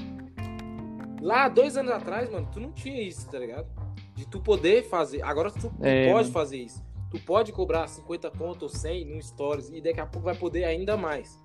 Lá, 1.21 1.49
dois 1.49 1.77
anos 1.77 1.91
atrás, 1.93 2.29
mano, 2.31 2.49
tu 2.53 2.61
não 2.61 2.71
tinha 2.73 3.01
isso, 3.01 3.29
tá 3.31 3.39
ligado? 3.39 3.67
De 4.15 4.27
tu 4.29 4.41
poder 4.41 4.83
fazer. 4.89 5.23
Agora 5.23 5.51
tu, 5.51 5.73
É, 5.81 6.07
pode 6.13 6.25
mano. 6.25 6.33
fazer 6.33 6.59
isso. 6.59 6.85
Tu 7.11 7.19
pode 7.21 7.53
cobrar 7.53 7.87
50 7.89 8.31
conto 8.31 8.65
ou 8.65 8.69
100 8.69 9.05
no 9.07 9.23
Stories 9.23 9.71
e 9.71 9.81
daqui 9.81 10.01
a 10.01 10.07
pouco 10.07 10.25
vai 10.27 10.35
poder 10.37 10.65
ainda 10.65 10.97
mais. 10.97 11.39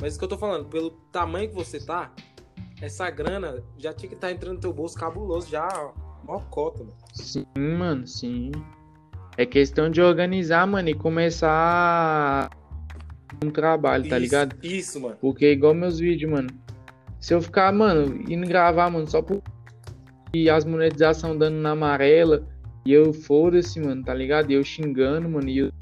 Mas 0.00 0.12
isso 0.12 0.18
que 0.18 0.24
eu 0.24 0.28
tô 0.28 0.36
falando, 0.36 0.68
pelo 0.68 0.90
tamanho 1.12 1.48
que 1.48 1.54
você 1.54 1.78
tá, 1.84 2.12
essa 2.82 3.08
grana 3.08 3.62
já 3.78 3.92
tinha 3.92 4.08
que 4.08 4.16
estar 4.16 4.30
entrando 4.32 4.54
no 4.54 4.60
teu 4.60 4.72
bolso 4.72 4.98
cabuloso, 4.98 5.48
já, 5.48 5.68
ó, 6.26 6.40
cota, 6.50 6.80
mano. 6.80 6.96
Sim, 7.14 7.46
mano, 7.56 8.06
sim. 8.06 8.50
É 9.36 9.46
questão 9.46 9.88
de 9.88 10.02
organizar, 10.02 10.66
mano, 10.66 10.88
e 10.88 10.94
começar 10.94 12.50
um 13.42 13.50
trabalho, 13.50 14.08
tá 14.08 14.16
Isso, 14.18 14.24
ligado? 14.24 14.56
Isso, 14.62 15.00
mano. 15.00 15.16
Porque 15.20 15.52
igual 15.52 15.72
meus 15.74 15.98
vídeos, 16.00 16.30
mano. 16.30 16.48
Se 17.20 17.32
eu 17.32 17.40
ficar, 17.40 17.72
mano, 17.72 18.20
indo 18.28 18.46
gravar, 18.46 18.90
mano, 18.90 19.08
só 19.08 19.22
por. 19.22 19.40
E 20.34 20.50
as 20.50 20.64
monetização 20.64 21.38
dando 21.38 21.56
na 21.56 21.70
amarela. 21.70 22.46
E 22.84 22.92
eu 22.92 23.12
foda-se, 23.14 23.78
mano, 23.78 24.02
tá 24.02 24.12
ligado? 24.12 24.50
E 24.50 24.54
eu 24.54 24.64
xingando, 24.64 25.28
mano. 25.28 25.48
E, 25.48 25.58
eu- 25.58 25.72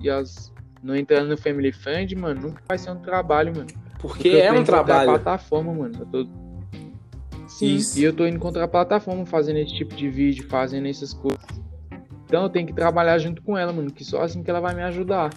e 0.00 0.10
as. 0.10 0.52
Não 0.82 0.96
entrando 0.96 1.28
no 1.28 1.36
Family 1.36 1.72
Friend, 1.72 2.14
mano, 2.16 2.40
nunca 2.48 2.62
vai 2.68 2.76
ser 2.76 2.90
um 2.90 3.00
trabalho, 3.00 3.54
mano. 3.56 3.68
Porque 3.98 4.28
eu 4.28 4.38
é 4.40 4.52
um 4.52 4.56
contra 4.58 4.80
a 4.80 4.84
trabalho. 4.84 5.10
plataforma, 5.10 5.74
mano. 5.74 5.94
Eu 6.00 6.06
tô... 6.06 6.28
Sim, 7.48 7.74
Isso. 7.76 7.98
e 7.98 8.04
eu 8.04 8.12
tô 8.12 8.26
indo 8.26 8.38
contra 8.38 8.64
a 8.64 8.68
plataforma 8.68 9.24
fazendo 9.26 9.58
esse 9.58 9.74
tipo 9.74 9.94
de 9.94 10.08
vídeo, 10.08 10.46
fazendo 10.48 10.86
essas 10.86 11.12
coisas. 11.14 11.42
Então 12.26 12.42
eu 12.42 12.50
tenho 12.50 12.66
que 12.66 12.74
trabalhar 12.74 13.18
junto 13.18 13.42
com 13.42 13.56
ela, 13.56 13.72
mano, 13.72 13.90
que 13.90 14.04
só 14.04 14.20
assim 14.22 14.42
que 14.42 14.50
ela 14.50 14.60
vai 14.60 14.74
me 14.74 14.82
ajudar. 14.82 15.30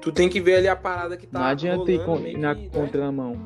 Tu 0.00 0.12
tem 0.12 0.28
que 0.28 0.40
ver 0.40 0.56
ali 0.56 0.68
a 0.68 0.76
parada 0.76 1.16
que 1.16 1.26
tá 1.26 1.38
não 1.38 1.46
adianta 1.46 1.90
ir, 1.92 2.04
com, 2.04 2.18
na 2.38 2.54
né? 2.54 2.68
contramão. 2.72 3.36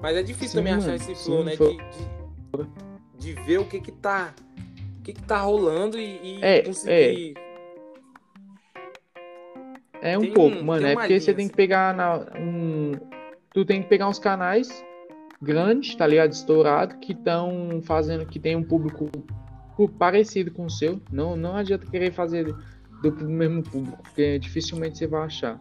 Mas 0.00 0.16
é 0.16 0.22
difícil 0.22 0.48
Sim, 0.50 0.56
também 0.58 0.72
achar 0.74 0.86
mano, 0.86 0.96
esse 0.96 1.14
sim, 1.14 1.24
flow, 1.24 1.44
né? 1.44 1.56
foi- 1.56 1.76
De, 1.76 3.24
de, 3.24 3.34
de 3.34 3.42
ver 3.42 3.58
o 3.58 3.64
que 3.64 3.80
que 3.80 3.92
tá. 3.92 4.32
O 4.98 5.02
que 5.02 5.12
que 5.12 5.22
tá 5.22 5.38
rolando 5.40 5.98
e, 5.98 6.38
e 6.38 6.38
É, 6.42 6.62
conseguir. 6.62 7.34
É 7.36 7.45
um 10.18 10.20
Tem 10.20 10.32
pouco, 10.34 10.62
mano. 10.62 10.82
tem 10.82 10.90
É 10.90 10.94
porque 10.94 11.18
você 11.20 11.26
linha, 11.32 11.36
tem 11.36 11.44
assim. 11.44 11.48
que 11.50 11.56
pegar 11.56 11.94
na, 11.94 12.18
um. 12.38 12.92
Tu 13.54 13.64
tem 13.64 13.82
que 13.82 13.88
pegar 13.88 14.08
uns 14.08 14.18
canais 14.18 14.84
grandes, 15.40 15.94
tá 15.94 16.06
ligado? 16.06 16.32
Estourado, 16.32 16.96
que 16.98 17.12
estão 17.12 17.80
fazendo, 17.82 18.26
que 18.26 18.38
tem 18.38 18.54
um 18.56 18.62
público 18.62 19.08
parecido 19.98 20.50
com 20.50 20.66
o 20.66 20.70
seu. 20.70 21.00
Não, 21.10 21.36
não 21.36 21.56
adianta 21.56 21.86
querer 21.86 22.12
fazer 22.12 22.54
do 23.02 23.12
mesmo 23.28 23.62
público, 23.62 24.02
porque 24.02 24.38
dificilmente 24.38 24.98
você 24.98 25.06
vai 25.06 25.24
achar. 25.24 25.58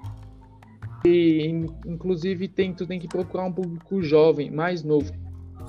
E 1.06 1.46
in- 1.48 1.70
inclusive 1.86 2.48
tem, 2.48 2.74
tu 2.74 2.86
tem 2.88 3.00
que 3.00 3.08
procurar 3.08 3.46
um 3.46 3.52
público 3.54 4.02
jovem, 4.02 4.50
mais 4.52 4.84
novo. 4.84 5.12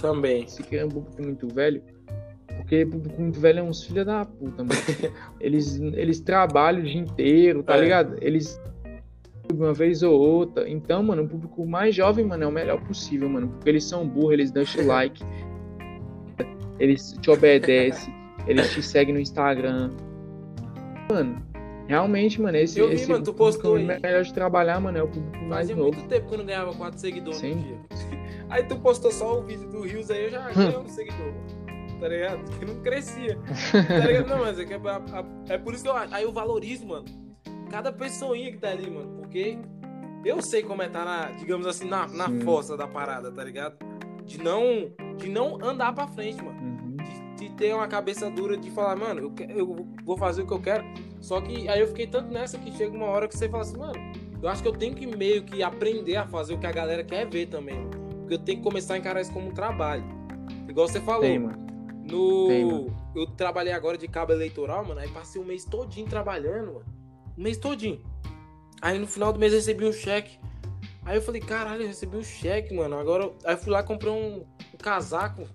Também. 0.01 0.47
Se 0.49 0.63
quer 0.63 0.85
um 0.85 0.89
público 0.89 1.23
muito 1.23 1.47
velho, 1.49 1.83
porque 2.67 2.85
público 2.85 3.23
muito 3.23 3.39
velho 3.39 3.61
é 3.61 3.63
uns 3.63 3.85
filha 3.85 4.05
da 4.05 4.25
puta, 4.25 4.65
mano. 4.65 4.71
eles, 5.41 5.77
eles 5.81 6.19
trabalham 6.21 6.81
o 6.81 6.85
dia 6.85 7.01
inteiro, 7.01 7.63
tá 7.63 7.77
É. 7.77 7.81
ligado? 7.81 8.17
Eles 8.21 8.61
uma 9.55 9.73
vez 9.73 10.03
ou 10.03 10.19
outra. 10.21 10.69
Então, 10.69 11.01
mano, 11.05 11.23
o 11.23 11.29
público 11.29 11.65
mais 11.65 11.95
jovem, 11.95 12.25
mano, 12.25 12.43
é 12.43 12.47
o 12.49 12.51
melhor 12.51 12.81
possível, 12.81 13.29
mano. 13.29 13.47
Porque 13.49 13.69
eles 13.69 13.85
são 13.85 14.05
burros, 14.07 14.33
eles 14.33 14.51
deixam 14.51 14.83
o 14.83 14.87
like, 14.89 15.23
eles 16.81 17.13
te 17.21 17.31
obedecem, 17.31 18.13
eles 18.49 18.73
te 18.73 18.83
seguem 18.83 19.15
no 19.15 19.21
Instagram. 19.21 19.93
Mano, 21.09 21.41
realmente, 21.87 22.41
mano, 22.43 22.57
esse, 22.57 22.81
Eu 22.81 22.89
vi, 22.89 22.95
esse 22.97 23.09
mano, 23.09 23.23
tu 23.25 23.33
postou 23.33 23.77
aí. 23.77 23.85
melhor 23.85 24.25
de 24.25 24.35
trabalhar, 24.35 24.81
mano, 24.81 24.99
é 24.99 25.03
o 25.05 25.09
público 25.09 25.37
mais 25.45 25.69
Fazia 25.69 25.77
novo. 25.77 25.97
muito 25.97 26.09
tempo 26.09 26.27
que 26.29 26.35
eu 26.35 26.39
não 26.39 26.45
ganhava 26.47 26.75
4 26.75 26.99
seguidores 26.99 27.39
Sim. 27.39 27.55
no 27.55 27.63
dia. 27.63 27.77
Aí 28.49 28.65
tu 28.65 28.77
postou 28.77 29.13
só 29.13 29.39
o 29.39 29.43
vídeo 29.43 29.69
do 29.69 29.83
Rios 29.83 30.11
aí, 30.11 30.25
eu 30.25 30.31
já 30.31 30.51
ganhei 30.51 30.77
um 30.77 30.89
seguidor. 30.89 31.33
Tá 32.01 32.09
ligado? 32.09 32.59
Que 32.59 32.65
não 32.65 32.81
crescia. 32.83 33.39
Tá 33.73 34.07
ligado? 34.07 34.29
Não, 34.29 34.39
mas 34.39 34.59
é, 34.59 34.65
que 34.65 34.75
é, 34.75 34.81
é 35.49 35.59
por 35.59 35.75
isso 35.75 35.83
que 35.83 35.89
eu, 35.89 35.97
aí 35.97 36.23
eu 36.23 36.33
valorizo, 36.33 36.87
mano. 36.87 37.05
Cada 37.71 37.93
pessoinha 37.93 38.51
que 38.53 38.59
tá 38.59 38.71
ali, 38.71 38.91
mano. 38.91 39.17
Porque 39.17 39.59
eu 40.25 40.43
sei 40.43 40.63
como 40.63 40.83
é 40.83 40.89
tá 40.89 41.05
na, 41.05 41.31
digamos 41.33 41.67
assim, 41.67 41.89
na, 41.89 42.07
na 42.09 42.27
Sim. 42.27 42.41
força 42.41 42.77
da 42.77 42.87
parada, 42.87 43.31
tá 43.31 43.43
ligado? 43.45 43.77
De 44.25 44.43
não, 44.43 44.91
de 45.17 45.29
não 45.29 45.59
andar 45.63 45.95
pra 45.95 46.07
frente, 46.09 46.43
mano. 46.43 46.59
Uhum. 46.61 46.97
de, 47.37 47.49
de 47.49 47.55
ter 47.55 47.75
uma 47.75 47.87
cabeça 47.87 48.31
dura 48.31 48.57
de 48.57 48.71
falar, 48.71 48.97
mano, 48.97 49.21
eu, 49.21 49.49
eu 49.49 49.87
vou 50.05 50.17
fazer 50.19 50.43
o 50.43 50.47
que 50.47 50.53
eu 50.53 50.61
quero. 50.61 50.85
Só 51.21 51.41
que 51.41 51.69
aí 51.69 51.81
eu 51.81 51.87
fiquei 51.89 52.07
tanto 52.07 52.31
nessa 52.33 52.59
que 52.59 52.73
chega 52.73 52.95
uma 52.95 53.07
hora 53.07 53.29
que 53.29 53.37
você 53.37 53.49
fala 53.49 53.63
assim, 53.63 53.79
mano, 53.79 53.99
eu 54.43 54.49
acho 54.49 54.63
que 54.63 54.69
eu 54.69 54.73
tenho 54.73 54.95
que 54.95 55.07
meio 55.07 55.43
que 55.43 55.63
aprender 55.63 56.17
a 56.17 56.27
fazer 56.27 56.55
o 56.55 56.59
que 56.59 56.67
a 56.67 56.73
galera 56.73 57.03
quer 57.03 57.27
ver 57.27 57.47
também. 57.47 57.77
mano. 57.77 57.91
Porque 58.21 58.35
eu 58.35 58.39
tenho 58.39 58.59
que 58.59 58.65
começar 58.65 58.95
a 58.95 58.99
encarar 58.99 59.21
isso 59.21 59.33
como 59.33 59.49
um 59.49 59.53
trabalho. 59.53 60.05
Igual 60.69 60.89
você 60.89 61.01
falou, 61.01 61.23
Tem, 61.23 61.39
mano. 61.39 61.66
No. 62.07 62.47
Tem, 62.47 62.95
eu 63.15 63.27
trabalhei 63.37 63.73
agora 63.73 63.97
de 63.99 64.07
cabo 64.09 64.33
eleitoral, 64.33 64.85
mano. 64.85 65.01
Aí 65.01 65.09
passei 65.09 65.41
um 65.41 65.45
mês 65.45 65.65
todinho 65.65 66.07
trabalhando, 66.09 66.75
mano. 66.75 66.85
Um 67.37 67.43
mês 67.43 67.57
todinho. 67.57 68.03
Aí 68.81 68.99
no 68.99 69.07
final 69.07 69.33
do 69.33 69.39
mês 69.39 69.53
eu 69.53 69.59
recebi 69.59 69.85
um 69.85 69.93
cheque. 69.93 70.39
Aí 71.05 71.17
eu 71.17 71.23
falei, 71.23 71.41
caralho, 71.41 71.83
eu 71.83 71.87
recebi 71.89 72.17
um 72.17 72.23
cheque, 72.23 72.75
mano. 72.75 72.99
Agora. 72.99 73.25
eu- 73.25 73.37
Aí 73.45 73.55
eu 73.55 73.59
fui 73.59 73.73
lá 73.73 73.81
e 73.81 73.85
comprei 73.85 74.13
um, 74.13 74.45
um 74.75 74.77
casaco. 74.79 75.47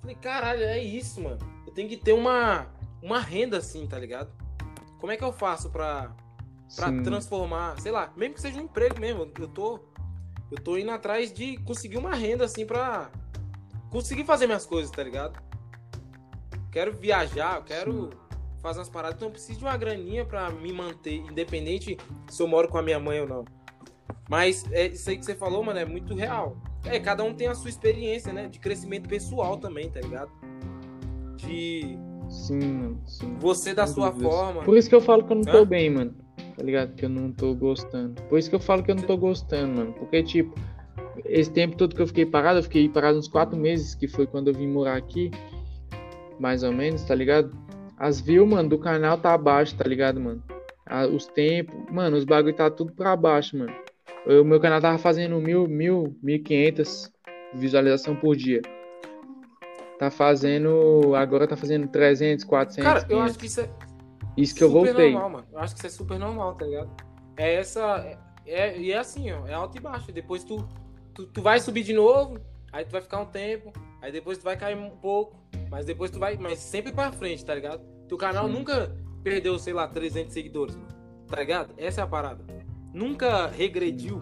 Falei, 0.00 0.16
caralho, 0.16 0.62
é 0.62 0.82
isso, 0.82 1.20
mano. 1.20 1.38
Eu 1.66 1.72
tenho 1.72 1.88
que 1.88 1.96
ter 1.96 2.12
uma, 2.12 2.66
uma 3.02 3.18
renda 3.20 3.58
assim, 3.58 3.86
tá 3.86 3.98
ligado? 3.98 4.30
Como 4.98 5.12
é 5.12 5.16
que 5.16 5.24
eu 5.24 5.32
faço 5.32 5.70
pra, 5.70 6.14
pra 6.76 6.88
Sim. 6.88 7.02
transformar, 7.02 7.78
sei 7.80 7.90
lá, 7.92 8.12
mesmo 8.16 8.34
que 8.34 8.40
seja 8.40 8.58
um 8.60 8.64
emprego 8.64 8.98
mesmo, 9.00 9.30
eu 9.38 9.48
tô 9.48 9.80
eu 10.50 10.58
tô 10.60 10.76
indo 10.76 10.90
atrás 10.90 11.32
de 11.32 11.56
conseguir 11.58 11.96
uma 11.96 12.12
renda 12.14 12.44
assim 12.44 12.66
pra 12.66 13.08
conseguir 13.88 14.24
fazer 14.24 14.46
minhas 14.46 14.66
coisas, 14.66 14.90
tá 14.90 15.00
ligado? 15.02 15.40
Quero 16.70 16.92
viajar, 16.92 17.56
eu 17.56 17.62
quero 17.62 18.10
fazer 18.62 18.78
umas 18.78 18.88
paradas, 18.88 19.16
então 19.16 19.28
eu 19.28 19.32
preciso 19.32 19.58
de 19.58 19.64
uma 19.64 19.76
graninha 19.76 20.24
pra 20.24 20.50
me 20.50 20.72
manter 20.72 21.16
independente 21.16 21.96
se 22.28 22.42
eu 22.42 22.46
moro 22.46 22.68
com 22.68 22.78
a 22.78 22.82
minha 22.82 22.98
mãe 23.00 23.20
ou 23.20 23.26
não. 23.28 23.44
Mas 24.28 24.64
é 24.70 24.86
isso 24.86 25.10
aí 25.10 25.16
que 25.16 25.24
você 25.24 25.34
falou, 25.34 25.62
mano, 25.64 25.78
é 25.78 25.84
muito 25.84 26.14
real. 26.14 26.56
É, 26.84 27.00
cada 27.00 27.24
um 27.24 27.34
tem 27.34 27.48
a 27.48 27.54
sua 27.54 27.68
experiência, 27.68 28.32
né, 28.32 28.46
de 28.48 28.60
crescimento 28.60 29.08
pessoal 29.08 29.56
também, 29.56 29.90
tá 29.90 30.00
ligado? 30.00 30.30
De 31.36 31.98
Sim, 32.28 32.60
mano. 32.60 33.02
Sim. 33.06 33.36
você 33.40 33.74
da 33.74 33.86
sua 33.86 34.10
dúvidas. 34.10 34.32
forma. 34.32 34.62
Por 34.62 34.76
isso 34.76 34.88
que 34.88 34.94
eu 34.94 35.00
falo 35.00 35.24
que 35.24 35.32
eu 35.32 35.36
não 35.36 35.42
tô 35.42 35.58
Hã? 35.58 35.66
bem, 35.66 35.90
mano. 35.90 36.14
Tá 36.56 36.62
ligado? 36.64 36.94
Que 36.94 37.06
eu 37.06 37.08
não 37.08 37.32
tô 37.32 37.54
gostando. 37.54 38.20
Por 38.22 38.38
isso 38.38 38.48
que 38.48 38.54
eu 38.54 38.60
falo 38.60 38.82
que 38.82 38.90
eu 38.90 38.94
não 38.94 39.02
tô 39.02 39.16
gostando, 39.16 39.78
mano. 39.78 39.92
Porque, 39.94 40.22
tipo, 40.22 40.54
esse 41.24 41.50
tempo 41.50 41.76
todo 41.76 41.94
que 41.94 42.02
eu 42.02 42.06
fiquei 42.06 42.24
parado, 42.26 42.60
eu 42.60 42.62
fiquei 42.62 42.88
parado 42.88 43.18
uns 43.18 43.26
quatro 43.26 43.58
meses, 43.58 43.94
que 43.94 44.06
foi 44.06 44.26
quando 44.26 44.48
eu 44.48 44.54
vim 44.54 44.68
morar 44.68 44.96
aqui. 44.96 45.30
Mais 46.40 46.62
ou 46.62 46.72
menos, 46.72 47.04
tá 47.04 47.14
ligado? 47.14 47.52
As 47.98 48.18
views, 48.20 48.48
mano, 48.48 48.68
do 48.68 48.78
canal 48.78 49.18
tá 49.18 49.34
abaixo, 49.34 49.76
tá 49.76 49.84
ligado, 49.86 50.18
mano? 50.18 50.42
Os 51.14 51.26
tempos, 51.26 51.76
mano, 51.92 52.16
os 52.16 52.24
bagulho 52.24 52.54
tá 52.56 52.68
tudo 52.70 52.92
pra 52.92 53.14
baixo, 53.14 53.56
mano. 53.56 53.72
O 54.26 54.42
meu 54.42 54.58
canal 54.58 54.80
tava 54.80 54.98
fazendo 54.98 55.38
mil, 55.38 55.68
mil, 55.68 56.16
mil 56.22 56.42
quinhentas 56.42 57.12
visualização 57.54 58.16
por 58.16 58.34
dia. 58.34 58.60
Tá 59.98 60.10
fazendo, 60.10 61.14
agora 61.14 61.46
tá 61.46 61.56
fazendo 61.56 61.86
300, 61.88 62.44
400, 62.44 62.84
Cara, 62.84 63.00
eu 63.02 63.18
500. 63.18 63.30
acho 63.30 63.38
que 63.38 63.46
isso 63.46 63.60
é 63.60 63.68
Isso 64.36 64.54
que 64.54 64.64
eu 64.64 64.70
voltei. 64.70 65.12
normal, 65.12 65.30
mano. 65.30 65.46
Eu 65.52 65.58
acho 65.58 65.74
que 65.74 65.80
isso 65.80 65.86
é 65.86 65.90
super 65.90 66.18
normal, 66.18 66.54
tá 66.54 66.64
ligado? 66.64 66.90
É 67.36 67.54
essa. 67.54 67.80
É, 67.98 68.18
é- 68.46 68.78
e 68.78 68.92
é 68.92 68.98
assim, 68.98 69.30
ó. 69.30 69.46
É 69.46 69.52
alto 69.52 69.76
e 69.76 69.80
baixo. 69.80 70.10
Depois 70.10 70.42
tu, 70.42 70.66
tu, 71.12 71.26
tu 71.26 71.42
vai 71.42 71.60
subir 71.60 71.82
de 71.82 71.92
novo, 71.92 72.38
aí 72.72 72.84
tu 72.84 72.92
vai 72.92 73.02
ficar 73.02 73.20
um 73.20 73.26
tempo, 73.26 73.72
aí 74.00 74.12
depois 74.12 74.38
tu 74.38 74.44
vai 74.44 74.56
cair 74.56 74.76
um 74.76 74.90
pouco, 74.90 75.36
mas 75.70 75.86
depois 75.86 76.10
tu 76.10 76.18
vai. 76.18 76.36
Mas 76.36 76.58
sempre 76.58 76.92
pra 76.92 77.12
frente, 77.12 77.44
tá 77.44 77.54
ligado? 77.54 77.80
Teu 78.08 78.18
canal 78.18 78.46
Sim. 78.46 78.52
nunca 78.52 78.96
perdeu, 79.22 79.58
sei 79.58 79.72
lá, 79.72 79.86
300 79.86 80.32
seguidores, 80.32 80.74
mano. 80.76 80.88
Tá 81.26 81.36
ligado? 81.38 81.72
Essa 81.76 82.00
é 82.00 82.04
a 82.04 82.06
parada. 82.06 82.44
Nunca 82.92 83.46
regrediu. 83.46 84.20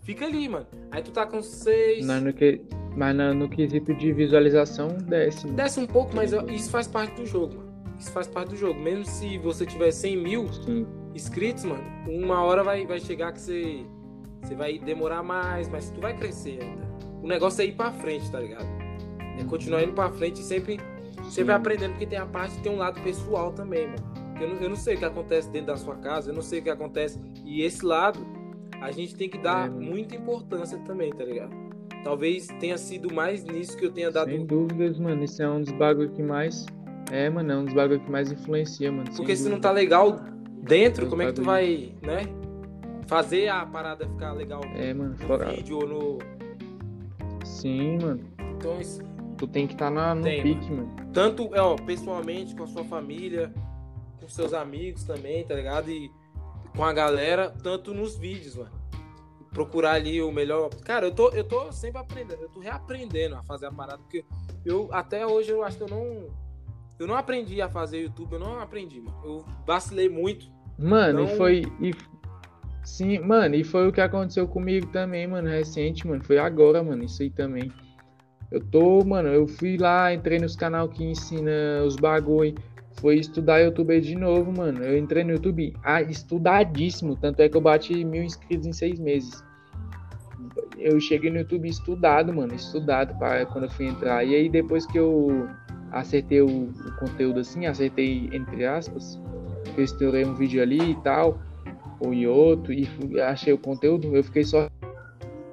Fica 0.00 0.24
ali, 0.24 0.48
mano. 0.48 0.66
Aí 0.90 1.02
tu 1.02 1.10
tá 1.10 1.26
com 1.26 1.42
6. 1.42 2.06
Mas 2.06 2.22
no, 2.22 2.32
que, 2.32 2.62
mas 2.96 3.14
no, 3.16 3.48
quesito 3.48 3.92
de 3.92 4.12
visualização, 4.12 4.88
desce. 4.88 5.44
mano. 5.44 5.56
Desce 5.56 5.80
um 5.80 5.86
pouco, 5.86 6.14
mas 6.14 6.32
isso 6.48 6.70
faz 6.70 6.86
parte 6.86 7.16
do 7.16 7.26
jogo, 7.26 7.56
mano. 7.56 7.66
Isso 7.98 8.12
faz 8.12 8.26
parte 8.26 8.50
do 8.50 8.56
jogo. 8.56 8.78
Mesmo 8.80 9.04
se 9.04 9.36
você 9.38 9.66
tiver 9.66 9.90
100 9.90 10.16
mil, 10.16 10.52
Sim. 10.52 10.86
inscritos, 11.14 11.64
mano, 11.64 11.82
uma 12.06 12.42
hora 12.42 12.62
vai, 12.62 12.86
vai 12.86 13.00
chegar 13.00 13.32
que 13.32 13.40
você, 13.40 13.84
você 14.42 14.54
vai 14.54 14.78
demorar 14.78 15.22
mais, 15.22 15.68
mas 15.68 15.90
tu 15.90 16.00
vai 16.00 16.16
crescer 16.16 16.62
ainda. 16.62 16.85
O 17.26 17.28
negócio 17.28 17.60
é 17.60 17.64
ir 17.66 17.72
pra 17.72 17.90
frente, 17.90 18.30
tá 18.30 18.38
ligado? 18.38 18.64
É 19.36 19.42
continuar 19.42 19.82
indo 19.82 19.92
pra 19.92 20.08
frente 20.12 20.40
e 20.40 20.44
sempre, 20.44 20.78
sempre 21.24 21.30
Sim. 21.32 21.50
aprendendo, 21.50 21.90
porque 21.90 22.06
tem 22.06 22.20
a 22.20 22.24
parte, 22.24 22.56
tem 22.60 22.70
um 22.70 22.76
lado 22.76 23.00
pessoal 23.02 23.50
também, 23.50 23.88
mano. 23.88 23.98
Eu 24.40 24.48
não, 24.48 24.56
eu 24.62 24.68
não 24.68 24.76
sei 24.76 24.94
o 24.94 24.98
que 24.98 25.04
acontece 25.04 25.50
dentro 25.50 25.66
da 25.66 25.76
sua 25.76 25.96
casa, 25.96 26.30
eu 26.30 26.34
não 26.36 26.40
sei 26.40 26.60
o 26.60 26.62
que 26.62 26.70
acontece. 26.70 27.20
E 27.44 27.62
esse 27.62 27.84
lado, 27.84 28.24
a 28.80 28.92
gente 28.92 29.16
tem 29.16 29.28
que 29.28 29.38
dar 29.38 29.66
É, 29.66 29.70
muita 29.70 30.14
importância 30.14 30.78
também, 30.86 31.10
tá 31.12 31.24
ligado? 31.24 31.50
Talvez 32.04 32.46
tenha 32.60 32.78
sido 32.78 33.12
mais 33.12 33.42
nisso 33.42 33.76
que 33.76 33.84
eu 33.86 33.90
tenha 33.90 34.08
dado. 34.08 34.30
Sem 34.30 34.46
dúvidas, 34.46 34.96
mano. 34.96 35.24
Isso 35.24 35.42
é 35.42 35.50
um 35.50 35.60
dos 35.62 35.72
bagulho 35.72 36.10
que 36.10 36.22
mais. 36.22 36.64
É, 37.10 37.28
mano, 37.28 37.50
é 37.52 37.56
um 37.56 37.64
dos 37.64 37.74
bagulho 37.74 37.98
que 37.98 38.08
mais 38.10 38.30
influencia, 38.30 38.92
mano. 38.92 39.10
Porque 39.16 39.34
se 39.34 39.48
não 39.48 39.58
tá 39.58 39.72
legal 39.72 40.20
dentro, 40.62 41.08
como 41.08 41.22
é 41.22 41.26
que 41.26 41.32
tu 41.32 41.42
vai, 41.42 41.92
né? 42.02 42.22
fazer 43.08 43.48
a 43.48 43.64
parada 43.64 44.04
ficar 44.06 44.32
legal 44.32 44.60
É, 44.74 44.92
mano, 44.92 45.10
no 45.10 45.26
fora. 45.26 45.46
vídeo 45.50 45.78
ou 45.78 45.88
no. 45.88 46.18
Sim, 47.56 47.98
mano. 47.98 48.20
Então, 48.56 48.80
isso- 48.80 49.02
Tu 49.38 49.46
tem 49.46 49.66
que 49.66 49.74
estar 49.74 49.92
tá 49.92 50.14
no 50.14 50.22
Tem, 50.22 50.42
pique, 50.42 50.70
mano. 50.70 50.96
tanto 51.12 51.54
é, 51.54 51.60
ó, 51.60 51.76
pessoalmente, 51.76 52.54
com 52.56 52.64
a 52.64 52.66
sua 52.66 52.84
família, 52.84 53.52
com 54.18 54.26
seus 54.28 54.54
amigos 54.54 55.04
também, 55.04 55.44
tá 55.44 55.54
ligado? 55.54 55.90
E 55.90 56.10
com 56.74 56.82
a 56.82 56.92
galera, 56.92 57.50
tanto 57.62 57.92
nos 57.92 58.16
vídeos, 58.16 58.56
mano. 58.56 58.70
Procurar 59.52 59.92
ali 59.92 60.22
o 60.22 60.30
melhor. 60.32 60.70
Cara, 60.84 61.06
eu 61.06 61.14
tô, 61.14 61.28
eu 61.30 61.44
tô 61.44 61.70
sempre 61.70 61.98
aprendendo, 62.00 62.42
eu 62.42 62.48
tô 62.48 62.60
reaprendendo 62.60 63.36
a 63.36 63.42
fazer 63.42 63.66
a 63.66 63.72
parada, 63.72 63.98
porque 63.98 64.24
eu 64.64 64.88
até 64.92 65.26
hoje 65.26 65.50
eu 65.50 65.62
acho 65.62 65.76
que 65.76 65.82
eu 65.84 65.88
não. 65.88 66.28
Eu 66.98 67.06
não 67.06 67.14
aprendi 67.14 67.60
a 67.60 67.68
fazer 67.68 68.00
YouTube, 68.00 68.32
eu 68.34 68.38
não 68.40 68.58
aprendi, 68.58 69.00
mano. 69.02 69.18
Eu 69.22 69.44
vacilei 69.66 70.08
muito. 70.08 70.46
Mano, 70.78 71.24
Não- 71.24 71.32
e 71.32 71.36
foi. 71.36 71.62
E... 71.80 71.94
Sim, 72.86 73.18
mano, 73.18 73.56
e 73.56 73.64
foi 73.64 73.88
o 73.88 73.92
que 73.92 74.00
aconteceu 74.00 74.46
comigo 74.46 74.86
também, 74.86 75.26
mano, 75.26 75.48
recente, 75.48 76.06
mano. 76.06 76.22
Foi 76.22 76.38
agora, 76.38 76.84
mano, 76.84 77.02
isso 77.02 77.20
aí 77.20 77.28
também. 77.28 77.72
Eu 78.48 78.60
tô, 78.60 79.04
mano, 79.04 79.28
eu 79.28 79.48
fui 79.48 79.76
lá, 79.76 80.14
entrei 80.14 80.38
nos 80.38 80.54
canal 80.54 80.88
que 80.88 81.02
ensina 81.02 81.82
os 81.84 81.96
bagulho. 81.96 82.54
Foi 83.00 83.16
estudar 83.16 83.58
YouTube 83.58 84.00
de 84.00 84.14
novo, 84.14 84.52
mano. 84.52 84.84
Eu 84.84 84.96
entrei 84.96 85.24
no 85.24 85.32
YouTube 85.32 85.74
ah, 85.82 86.00
estudadíssimo. 86.00 87.16
Tanto 87.16 87.40
é 87.40 87.48
que 87.48 87.56
eu 87.56 87.60
bati 87.60 88.04
mil 88.04 88.22
inscritos 88.22 88.68
em 88.68 88.72
seis 88.72 89.00
meses. 89.00 89.42
Eu 90.78 91.00
cheguei 91.00 91.28
no 91.28 91.38
YouTube 91.38 91.68
estudado, 91.68 92.32
mano. 92.32 92.54
Estudado 92.54 93.18
para 93.18 93.46
quando 93.46 93.64
eu 93.64 93.70
fui 93.70 93.86
entrar. 93.86 94.24
E 94.24 94.32
aí 94.32 94.48
depois 94.48 94.86
que 94.86 94.96
eu 94.96 95.48
acertei 95.90 96.40
o, 96.40 96.46
o 96.46 96.92
conteúdo 97.00 97.40
assim, 97.40 97.66
acertei 97.66 98.30
entre 98.32 98.64
aspas, 98.64 99.20
eu 99.76 99.82
estourei 99.82 100.24
um 100.24 100.34
vídeo 100.34 100.62
ali 100.62 100.92
e 100.92 100.94
tal, 101.02 101.40
ou 102.00 102.12
em 102.12 102.26
outro, 102.26 102.72
e 102.72 102.88
achei 103.20 103.52
o 103.52 103.58
conteúdo, 103.58 104.14
eu 104.14 104.22
fiquei 104.22 104.44
só, 104.44 104.68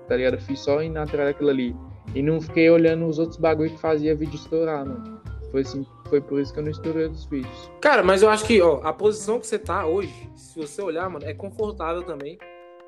tá 0.08 0.16
ligado? 0.16 0.36
Eu 0.36 0.42
fiz 0.42 0.60
só 0.60 0.82
indo 0.82 0.98
atrás 0.98 1.30
daquilo 1.30 1.50
ali. 1.50 1.76
E 2.14 2.22
não 2.22 2.42
fiquei 2.42 2.70
olhando 2.70 3.08
os 3.08 3.18
outros 3.18 3.38
bagulho 3.38 3.72
que 3.72 3.80
fazia 3.80 4.16
vídeo 4.16 4.36
estourar, 4.36 4.86
mano. 4.86 5.22
Foi 5.52 5.62
assim, 5.62 5.86
foi 6.10 6.20
por 6.20 6.40
isso 6.40 6.54
que 6.54 6.60
eu 6.60 6.64
não 6.64 6.72
estourei 6.72 7.06
os 7.06 7.26
vídeos. 7.26 7.72
Cara, 7.80 8.04
mas 8.04 8.22
eu 8.22 8.30
acho 8.30 8.46
que, 8.46 8.62
ó, 8.62 8.82
a 8.84 8.92
posição 8.92 9.40
que 9.40 9.48
você 9.48 9.58
tá 9.58 9.86
hoje, 9.86 10.30
se 10.36 10.60
você 10.60 10.82
olhar, 10.82 11.10
mano, 11.10 11.26
é 11.26 11.34
confortável 11.34 12.04
também. 12.04 12.38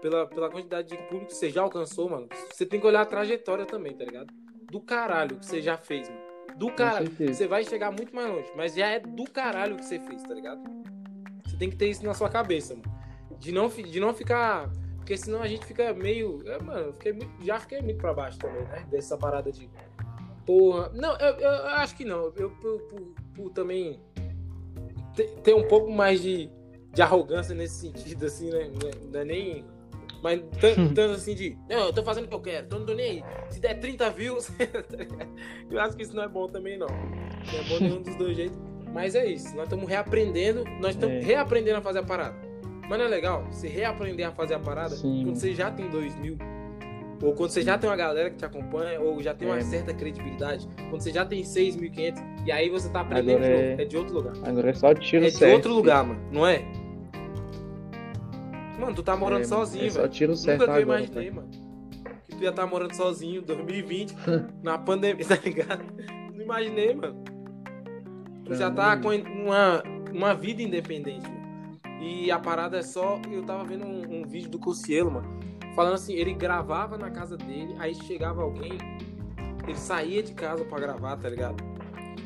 Pela, 0.02 0.28
pela 0.28 0.52
quantidade 0.52 0.89
de 0.89 0.98
público 1.04 1.28
que 1.28 1.36
você 1.36 1.50
já 1.50 1.62
alcançou, 1.63 2.10
mano. 2.10 2.28
Você 2.52 2.65
tem 2.65 2.80
que 2.80 2.86
olhar 2.86 3.02
a 3.02 3.06
trajetória 3.06 3.65
também, 3.65 3.94
tá 3.94 4.06
ligado? 4.06 4.32
Do 4.72 4.80
caralho 4.80 5.38
que 5.38 5.46
você 5.46 5.62
já 5.62 5.78
fez, 5.78 6.08
mano. 6.08 6.22
Do 6.58 6.72
caralho. 6.72 7.10
Você 7.10 7.48
vai 7.48 7.63
chegar 7.63 7.91
muito 7.91 8.15
mais 8.15 8.30
longe. 8.30 8.52
Mas 8.56 8.76
já 8.76 8.88
é 8.88 9.00
do 9.00 9.24
caralho 9.24 9.76
que 9.78 9.86
você 9.86 10.00
fez, 10.00 10.22
tá 10.22 10.34
ligado? 10.34 10.62
Você 11.44 11.58
tem 11.58 11.70
que 11.70 11.76
ter 11.76 11.89
isso 11.89 12.06
na 12.06 12.13
sua 12.13 12.30
cabeça, 12.30 12.76
mano. 12.76 13.05
De 13.39 13.52
não, 13.52 13.67
de 13.69 14.00
não 14.00 14.13
ficar. 14.13 14.69
Porque 14.98 15.15
senão 15.17 15.41
a 15.41 15.48
gente 15.48 15.65
fica 15.65 15.93
meio. 15.93 16.41
É, 16.48 16.60
mano, 16.62 16.93
fiquei 16.93 17.13
muito- 17.13 17.45
já 17.45 17.60
fiquei 17.60 17.82
muito 17.82 17.98
pra 18.00 18.13
baixo 18.13 18.39
também, 18.39 18.63
né? 18.63 18.86
Dessa 18.89 19.17
parada 19.17 19.52
de. 19.52 19.69
Porra. 20.45 20.89
Não, 20.93 21.15
eu, 21.17 21.36
eu- 21.36 21.65
acho 21.67 21.95
que 21.95 22.06
não. 22.06 22.32
Eu, 22.36 22.50
por, 22.52 22.80
por- 22.82 23.13
por 23.36 23.50
também 23.52 24.00
ter, 25.15 25.28
ter 25.43 25.54
um 25.54 25.67
pouco 25.67 25.91
mais 25.91 26.21
de, 26.21 26.50
de 26.93 27.02
arrogância 27.02 27.54
nesse 27.56 27.76
sentido, 27.82 28.26
assim, 28.26 28.50
né? 28.50 28.71
Não 29.12 29.19
é, 29.19 29.21
é 29.21 29.26
nem. 29.26 29.65
Mas 30.24 30.41
tan- 30.60 30.88
tanto 30.93 31.13
assim 31.13 31.36
de. 31.36 31.58
Não, 31.69 31.86
eu 31.88 31.93
tô 31.93 32.04
fazendo 32.04 32.26
o 32.26 32.28
que 32.28 32.34
eu 32.36 32.41
quero, 32.41 32.65
então 32.65 32.80
não 32.80 32.86
tô 32.86 32.93
nem 32.95 33.12
aí. 33.12 33.24
Se 33.52 33.60
der 33.60 33.80
30 33.80 34.10
views. 34.10 34.50
eu 35.69 35.80
acho 35.80 35.95
que 35.95 36.04
isso 36.04 36.15
não 36.15 36.24
é 36.24 36.28
bom 36.28 36.48
também, 36.48 36.78
não. 36.78 36.88
Não 36.88 37.60
é 37.60 37.63
bom 37.69 37.80
nenhum 37.80 38.02
dos 38.02 38.15
dois 38.15 38.36
jeitos. 38.36 38.58
Mas 38.91 39.13
é 39.13 39.26
isso. 39.26 39.54
Nós 39.56 39.65
estamos 39.65 39.88
reaprendendo. 39.88 40.63
Nós 40.80 40.95
estamos 40.95 41.17
É. 41.17 41.19
reaprendendo 41.19 41.78
a 41.78 41.82
fazer 41.82 42.00
a 42.00 42.04
parada. 42.04 42.36
Mas 42.89 43.00
não 43.00 43.06
é 43.06 43.10
legal 43.10 43.43
você 43.52 43.67
reaprender 43.67 44.28
a 44.28 44.32
fazer 44.32 44.54
a 44.56 44.60
parada 44.60 44.95
Sim. 44.95 45.24
quando 45.26 45.36
você 45.38 45.54
já 45.54 45.71
tem 45.71 45.89
2 45.89 46.15
mil. 46.17 46.38
Ou 47.24 47.34
quando 47.34 47.50
você 47.50 47.62
já 47.62 47.78
tem 47.78 47.89
uma 47.89 47.95
galera 47.95 48.30
que 48.30 48.36
te 48.36 48.45
acompanha, 48.45 49.00
ou 49.00 49.21
já 49.24 49.34
tem 49.34 49.48
uma 49.48 49.58
É. 49.58 49.62
certa 49.62 49.93
credibilidade. 49.93 50.67
Quando 50.89 51.02
você 51.02 51.12
já 51.12 51.26
tem 51.26 51.43
6.500 51.43 52.21
e 52.45 52.52
aí 52.52 52.69
você 52.69 52.89
tá 52.89 53.02
aprendendo 53.02 53.38
Agora 53.38 53.48
de 53.48 53.54
novo. 53.69 53.80
é- 53.80 53.84
É 53.84 53.86
de 53.86 53.98
outro 53.98 54.13
lugar. 54.13 54.34
Agora 54.43 54.69
é 54.69 54.74
só 54.74 54.93
tiro 54.93 55.26
É 55.26 55.30
certo. 55.32 55.50
de 55.50 55.56
outro 55.56 55.74
lugar, 55.74 56.04
mano. 56.06 56.19
Não 56.32 56.45
é? 56.45 56.63
Mano, 58.80 58.93
tu 58.93 59.02
tá 59.02 59.15
morando 59.15 59.41
É, 59.41 59.45
sozinho, 59.45 59.86
é 59.86 59.89
só 59.89 60.02
velho. 60.02 60.12
tiro 60.12 60.36
certo 60.36 60.60
Nunca 60.62 60.74
que 60.74 60.78
eu 60.80 60.84
imaginei, 60.84 61.32
pai. 61.32 61.32
mano. 61.32 61.50
Que 62.28 62.36
tu 62.36 62.43
ia 62.43 62.50
estar 62.50 62.67
morando 62.67 62.93
sozinho, 62.93 63.41
2020, 63.41 64.13
na 64.62 64.78
pandemia, 64.78 65.26
tá 65.26 65.38
ligado? 65.43 65.84
Não 66.34 66.41
imaginei, 66.43 66.93
mano. 66.93 67.24
Tu 68.43 68.54
já 68.56 68.69
tá 68.69 68.98
com 68.98 69.10
uma, 69.10 69.82
uma 70.13 70.34
vida 70.36 70.62
independente, 70.62 71.26
mano. 71.28 71.45
E 72.02 72.30
a 72.32 72.40
parada 72.40 72.78
é 72.78 72.82
só. 72.84 73.20
Eu 73.30 73.44
tava 73.44 73.64
vendo 73.64 73.86
um, 73.86 74.22
um 74.22 74.26
vídeo 74.26 74.50
do 74.50 74.60
Cossielo, 74.60 75.12
mano. 75.12 75.40
Falando 75.76 75.94
assim, 75.96 76.14
ele 76.14 76.34
gravava 76.34 76.98
na 76.98 77.12
casa 77.12 77.36
dele, 77.36 77.76
aí 77.80 77.94
chegava 77.94 78.42
alguém, 78.42 78.78
ele 79.64 79.76
saía 79.76 80.24
de 80.24 80.34
casa 80.34 80.64
pra 80.64 80.80
gravar, 80.80 81.18
tá 81.18 81.30
ligado? 81.30 81.64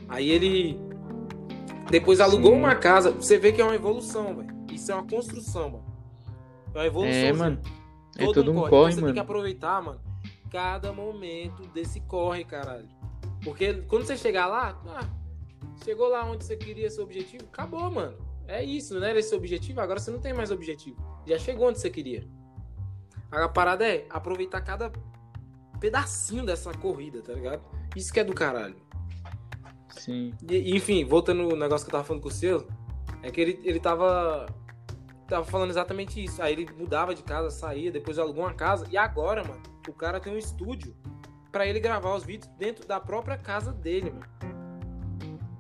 Aí 0.08 0.30
ele. 0.30 0.80
Depois 1.90 2.20
alugou 2.20 2.52
Sim. 2.52 2.60
uma 2.60 2.76
casa. 2.76 3.12
Você 3.12 3.38
vê 3.38 3.52
que 3.52 3.62
é 3.62 3.64
uma 3.64 3.76
evolução, 3.76 4.36
velho. 4.36 4.50
Isso 4.72 4.92
é 4.92 4.96
uma 4.96 5.08
construção, 5.08 5.70
mano. 5.72 5.86
É 6.74 6.78
uma 6.78 6.86
evolução. 6.86 7.14
É, 7.14 7.34
mano. 7.34 7.62
É 8.18 8.26
Todo 8.26 8.36
todo 8.36 8.52
um 8.52 8.56
corre. 8.56 8.70
corre, 8.70 8.92
então 8.92 9.00
você 9.00 9.06
tem 9.06 9.14
que 9.14 9.20
aproveitar, 9.20 9.82
mano, 9.82 10.02
cada 10.52 10.92
momento 10.92 11.64
desse 11.70 12.02
corre, 12.02 12.44
caralho. 12.44 12.88
Porque 13.44 13.74
quando 13.88 14.06
você 14.06 14.18
chegar 14.18 14.48
lá, 14.48 14.80
ah, 14.88 15.08
chegou 15.84 16.10
lá 16.10 16.26
onde 16.26 16.44
você 16.44 16.58
queria 16.58 16.90
seu 16.90 17.04
objetivo, 17.04 17.46
acabou, 17.46 17.90
mano. 17.90 18.18
É 18.50 18.64
isso, 18.64 19.00
não 19.00 19.06
era 19.06 19.20
esse 19.20 19.34
objetivo, 19.36 19.80
agora 19.80 20.00
você 20.00 20.10
não 20.10 20.20
tem 20.20 20.34
mais 20.34 20.50
objetivo. 20.50 20.98
Já 21.28 21.38
chegou 21.38 21.70
onde 21.70 21.80
você 21.80 21.90
queria. 21.90 22.28
A 23.32 23.48
parada 23.48 23.88
é 23.88 24.08
aproveitar 24.10 24.60
cada 24.62 24.92
pedacinho 25.80 26.44
dessa 26.44 26.74
corrida, 26.74 27.22
tá 27.22 27.32
ligado? 27.32 27.62
Isso 27.96 28.12
que 28.12 28.20
é 28.20 28.24
do 28.24 28.34
caralho. 28.34 28.76
Sim. 29.90 30.34
E, 30.50 30.76
enfim, 30.76 31.06
voltando 31.06 31.44
no 31.44 31.56
negócio 31.56 31.86
que 31.86 31.90
eu 31.90 32.00
tava 32.00 32.04
falando 32.04 32.24
com 32.24 32.30
o 32.30 32.32
selo, 32.32 32.68
é 33.22 33.30
que 33.30 33.40
ele, 33.40 33.60
ele 33.64 33.80
tava. 33.80 34.48
Tava 35.28 35.46
falando 35.46 35.70
exatamente 35.70 36.24
isso. 36.24 36.42
Aí 36.42 36.54
ele 36.54 36.68
mudava 36.76 37.14
de 37.14 37.22
casa, 37.22 37.52
saía, 37.52 37.92
depois 37.92 38.18
alugou 38.18 38.44
uma 38.44 38.54
casa. 38.54 38.88
E 38.90 38.98
agora, 38.98 39.44
mano, 39.44 39.62
o 39.88 39.94
cara 39.94 40.20
tem 40.20 40.34
um 40.34 40.38
estúdio 40.38 40.96
pra 41.52 41.68
ele 41.68 41.80
gravar 41.80 42.16
os 42.16 42.24
vídeos 42.24 42.52
dentro 42.58 42.88
da 42.88 43.00
própria 43.00 43.38
casa 43.38 43.72
dele, 43.72 44.10
mano. 44.10 44.26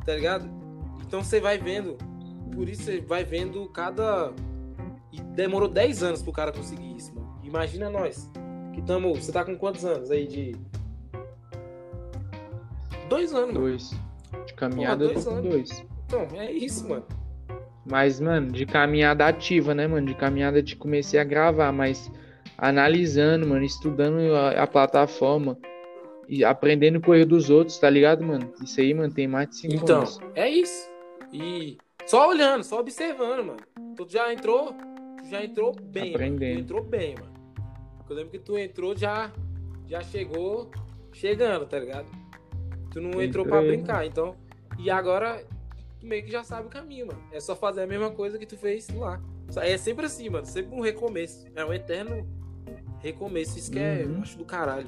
Tá 0.04 0.16
ligado? 0.16 0.50
Então 1.06 1.24
você 1.24 1.40
vai 1.40 1.60
vendo. 1.60 2.09
Por 2.54 2.68
isso 2.70 2.84
você 2.84 3.00
vai 3.02 3.24
vendo 3.24 3.68
cada. 3.70 4.32
E 5.12 5.22
demorou 5.22 5.68
10 5.68 6.04
anos 6.04 6.22
pro 6.22 6.32
cara 6.32 6.52
conseguir 6.52 6.96
isso, 6.96 7.14
mano. 7.16 7.40
Imagina 7.44 7.90
nós. 7.90 8.30
Que 8.74 8.82
tamo. 8.82 9.14
Você 9.16 9.32
tá 9.32 9.44
com 9.44 9.58
quantos 9.58 9.84
anos 9.86 10.12
aí 10.12 10.28
de. 10.28 10.56
Dois 13.08 13.34
anos, 13.34 13.48
mano. 13.54 13.60
Dois. 13.62 13.92
De 14.46 14.54
caminhada 14.54 15.06
eu 15.06 15.14
dois 15.14 15.24
tô 15.26 15.32
com 15.32 15.38
anos. 15.38 15.50
dois. 15.52 15.86
Então, 16.06 16.28
é 16.36 16.52
isso, 16.52 16.88
mano. 16.88 17.06
Mas, 17.86 18.20
mano, 18.20 18.52
de 18.52 18.66
caminhada 18.66 19.26
ativa, 19.26 19.74
né, 19.74 19.88
mano? 19.88 20.06
De 20.06 20.14
caminhada 20.14 20.62
de 20.62 20.76
comecei 20.76 21.20
a 21.20 21.24
gravar, 21.24 21.72
mas 21.72 22.12
analisando, 22.58 23.48
mano, 23.48 23.64
estudando 23.64 24.36
a, 24.36 24.64
a 24.64 24.68
plataforma 24.68 25.58
e 26.28 26.44
aprendendo 26.46 27.02
o 27.06 27.16
erro 27.16 27.26
dos 27.26 27.50
outros, 27.50 27.80
tá 27.80 27.90
ligado, 27.90 28.24
mano? 28.24 28.54
Isso 28.64 28.80
aí, 28.80 28.94
mano, 28.94 29.12
tem 29.12 29.28
mais 29.28 29.50
de 29.50 29.56
cinco 29.58 29.76
Então, 29.76 29.98
anos. 30.00 30.20
é 30.36 30.48
isso. 30.50 30.88
E 31.34 31.78
só 32.10 32.30
olhando, 32.30 32.64
só 32.64 32.80
observando, 32.80 33.46
mano. 33.46 33.60
Tu 33.96 34.08
já 34.10 34.32
entrou, 34.34 34.74
tu 34.74 35.30
já 35.30 35.44
entrou 35.44 35.74
bem, 35.76 36.14
Aprendendo. 36.16 36.40
mano. 36.46 36.56
Tu 36.56 36.62
entrou 36.62 36.84
bem, 36.84 37.16
mano. 37.16 37.34
Eu 38.10 38.16
lembro 38.16 38.32
que 38.32 38.40
tu 38.40 38.58
entrou 38.58 38.96
já 38.98 39.32
já 39.88 40.02
chegou 40.02 40.70
chegando, 41.14 41.66
tá 41.66 41.80
ligado? 41.80 42.08
Tu 42.92 43.00
não 43.02 43.22
entrou 43.22 43.46
pra 43.46 43.58
Entrei, 43.62 43.78
brincar, 43.78 44.06
então. 44.06 44.36
E 44.78 44.90
agora 44.90 45.44
tu 46.00 46.06
meio 46.08 46.24
que 46.24 46.32
já 46.32 46.44
sabe 46.44 46.68
o 46.68 46.70
caminho, 46.70 47.08
mano. 47.08 47.20
É 47.32 47.40
só 47.40 47.56
fazer 47.56 47.82
a 47.84 47.88
mesma 47.88 48.10
coisa 48.12 48.38
que 48.40 48.46
tu 48.46 48.58
fez 48.58 48.88
lá. 48.90 49.22
É 49.58 49.78
sempre 49.78 50.06
assim, 50.06 50.30
mano. 50.30 50.46
Sempre 50.46 50.76
um 50.76 50.80
recomeço. 50.82 51.46
É 51.56 51.66
um 51.66 51.74
eterno 51.74 52.28
recomeço. 53.00 53.58
Isso 53.58 53.72
que 53.72 53.80
é, 53.80 54.04
Uhum. 54.06 54.16
eu 54.18 54.22
acho 54.22 54.38
do 54.38 54.46
caralho. 54.46 54.88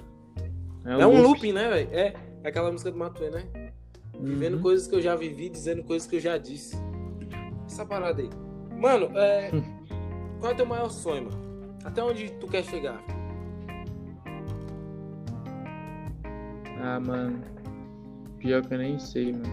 É, 0.86 0.92
É, 0.94 1.06
um 1.08 1.18
loop. 1.18 1.28
looping, 1.34 1.54
né, 1.54 1.70
velho? 1.70 1.90
É, 1.92 2.14
é 2.44 2.48
aquela 2.48 2.72
música 2.72 2.92
do 2.92 2.98
Matuê, 2.98 3.30
né? 3.30 3.72
Vivendo 4.20 4.56
Uhum. 4.56 4.62
coisas 4.62 4.88
que 4.88 4.96
eu 4.96 5.02
já 5.02 5.16
vivi, 5.16 5.50
dizendo 5.50 5.84
coisas 5.84 6.08
que 6.08 6.16
eu 6.16 6.20
já 6.20 6.38
disse. 6.38 6.76
Essa 7.72 7.86
parada 7.86 8.22
aí. 8.22 8.30
Mano, 8.78 9.18
é... 9.18 9.50
qual 10.42 10.52
é 10.52 10.54
o 10.54 10.58
teu 10.58 10.66
maior 10.66 10.90
sonho, 10.90 11.24
mano? 11.24 11.78
Até 11.86 12.04
onde 12.04 12.30
tu 12.34 12.46
quer 12.46 12.66
chegar? 12.66 13.02
Ah, 16.82 17.00
mano. 17.00 17.42
Pior 18.40 18.66
que 18.66 18.74
eu 18.74 18.78
nem 18.78 19.00
sei, 19.00 19.32
mano. 19.32 19.46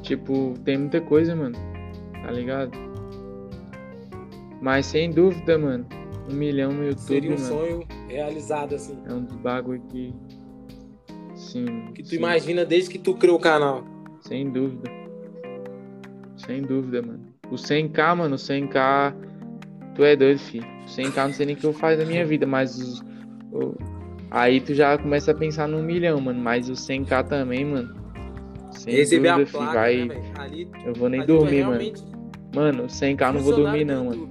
Tipo, 0.00 0.54
tem 0.64 0.78
muita 0.78 1.02
coisa, 1.02 1.36
mano. 1.36 1.54
Tá 2.22 2.30
ligado? 2.30 2.72
Mas 4.62 4.86
sem 4.86 5.10
dúvida, 5.10 5.58
mano. 5.58 5.86
Um 6.30 6.34
milhão 6.34 6.72
no 6.72 6.84
YouTube, 6.84 7.02
Seria 7.02 7.30
um 7.30 7.38
mano. 7.38 7.46
sonho 7.46 7.86
realizado, 8.08 8.74
assim. 8.74 8.98
É 9.06 9.12
um 9.12 9.22
dos 9.22 9.36
bagulho 9.36 9.82
que. 9.90 10.14
Sim. 11.34 11.92
Que 11.94 12.02
tu 12.02 12.08
sim, 12.08 12.16
imagina 12.16 12.64
desde 12.64 12.88
que 12.88 12.98
tu 12.98 13.14
criou 13.14 13.36
o 13.36 13.40
canal. 13.40 13.84
Sem 14.22 14.50
dúvida. 14.50 15.03
Sem 16.46 16.62
dúvida, 16.62 17.02
mano. 17.02 17.20
O 17.50 17.56
100k, 17.56 18.14
mano, 18.16 18.34
o 18.34 18.38
100k 18.38 19.14
Tu 19.94 20.02
é 20.04 20.16
doido, 20.16 20.38
filho. 20.38 20.66
100k 20.86 21.26
não 21.26 21.32
sei 21.32 21.46
nem 21.46 21.54
o 21.54 21.58
que 21.58 21.64
eu 21.66 21.72
faço 21.72 21.98
da 21.98 22.04
minha 22.04 22.24
vida, 22.26 22.46
mas 22.46 22.76
os, 22.78 23.00
o- 23.52 23.74
aí 24.30 24.60
tu 24.60 24.74
já 24.74 24.98
começa 24.98 25.30
a 25.30 25.34
pensar 25.34 25.68
num 25.68 25.82
milhão, 25.82 26.20
mano. 26.20 26.40
Mas 26.40 26.68
os 26.68 26.80
100k 26.80 27.22
também, 27.22 27.64
mano. 27.64 27.94
Sem 28.72 28.96
Receber 28.96 29.28
a 29.28 29.32
dúvida, 29.38 29.50
filho, 29.50 29.62
placa, 29.64 29.78
vai. 29.78 30.04
né? 30.06 30.16
Ali, 30.38 30.68
eu 30.84 30.94
vou 30.94 31.08
nem 31.08 31.24
dormir, 31.24 31.62
mano. 31.64 31.78
realmente 31.80 32.04
Mano, 32.54 32.84
100k 32.88 33.28
eu 33.28 33.32
não 33.34 33.40
vou 33.40 33.52
dormir 33.54 33.84
do 33.84 33.92
não, 33.94 34.04
mano. 34.06 34.30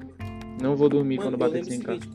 Não 0.62 0.76
vou 0.76 0.90
dormir 0.90 1.18
Mano, 1.18 1.30
quando 1.32 1.38
bater 1.38 1.56
lembro 1.64 1.70
o 1.70 1.74
100k. 1.74 1.86
seguinte, 1.86 2.10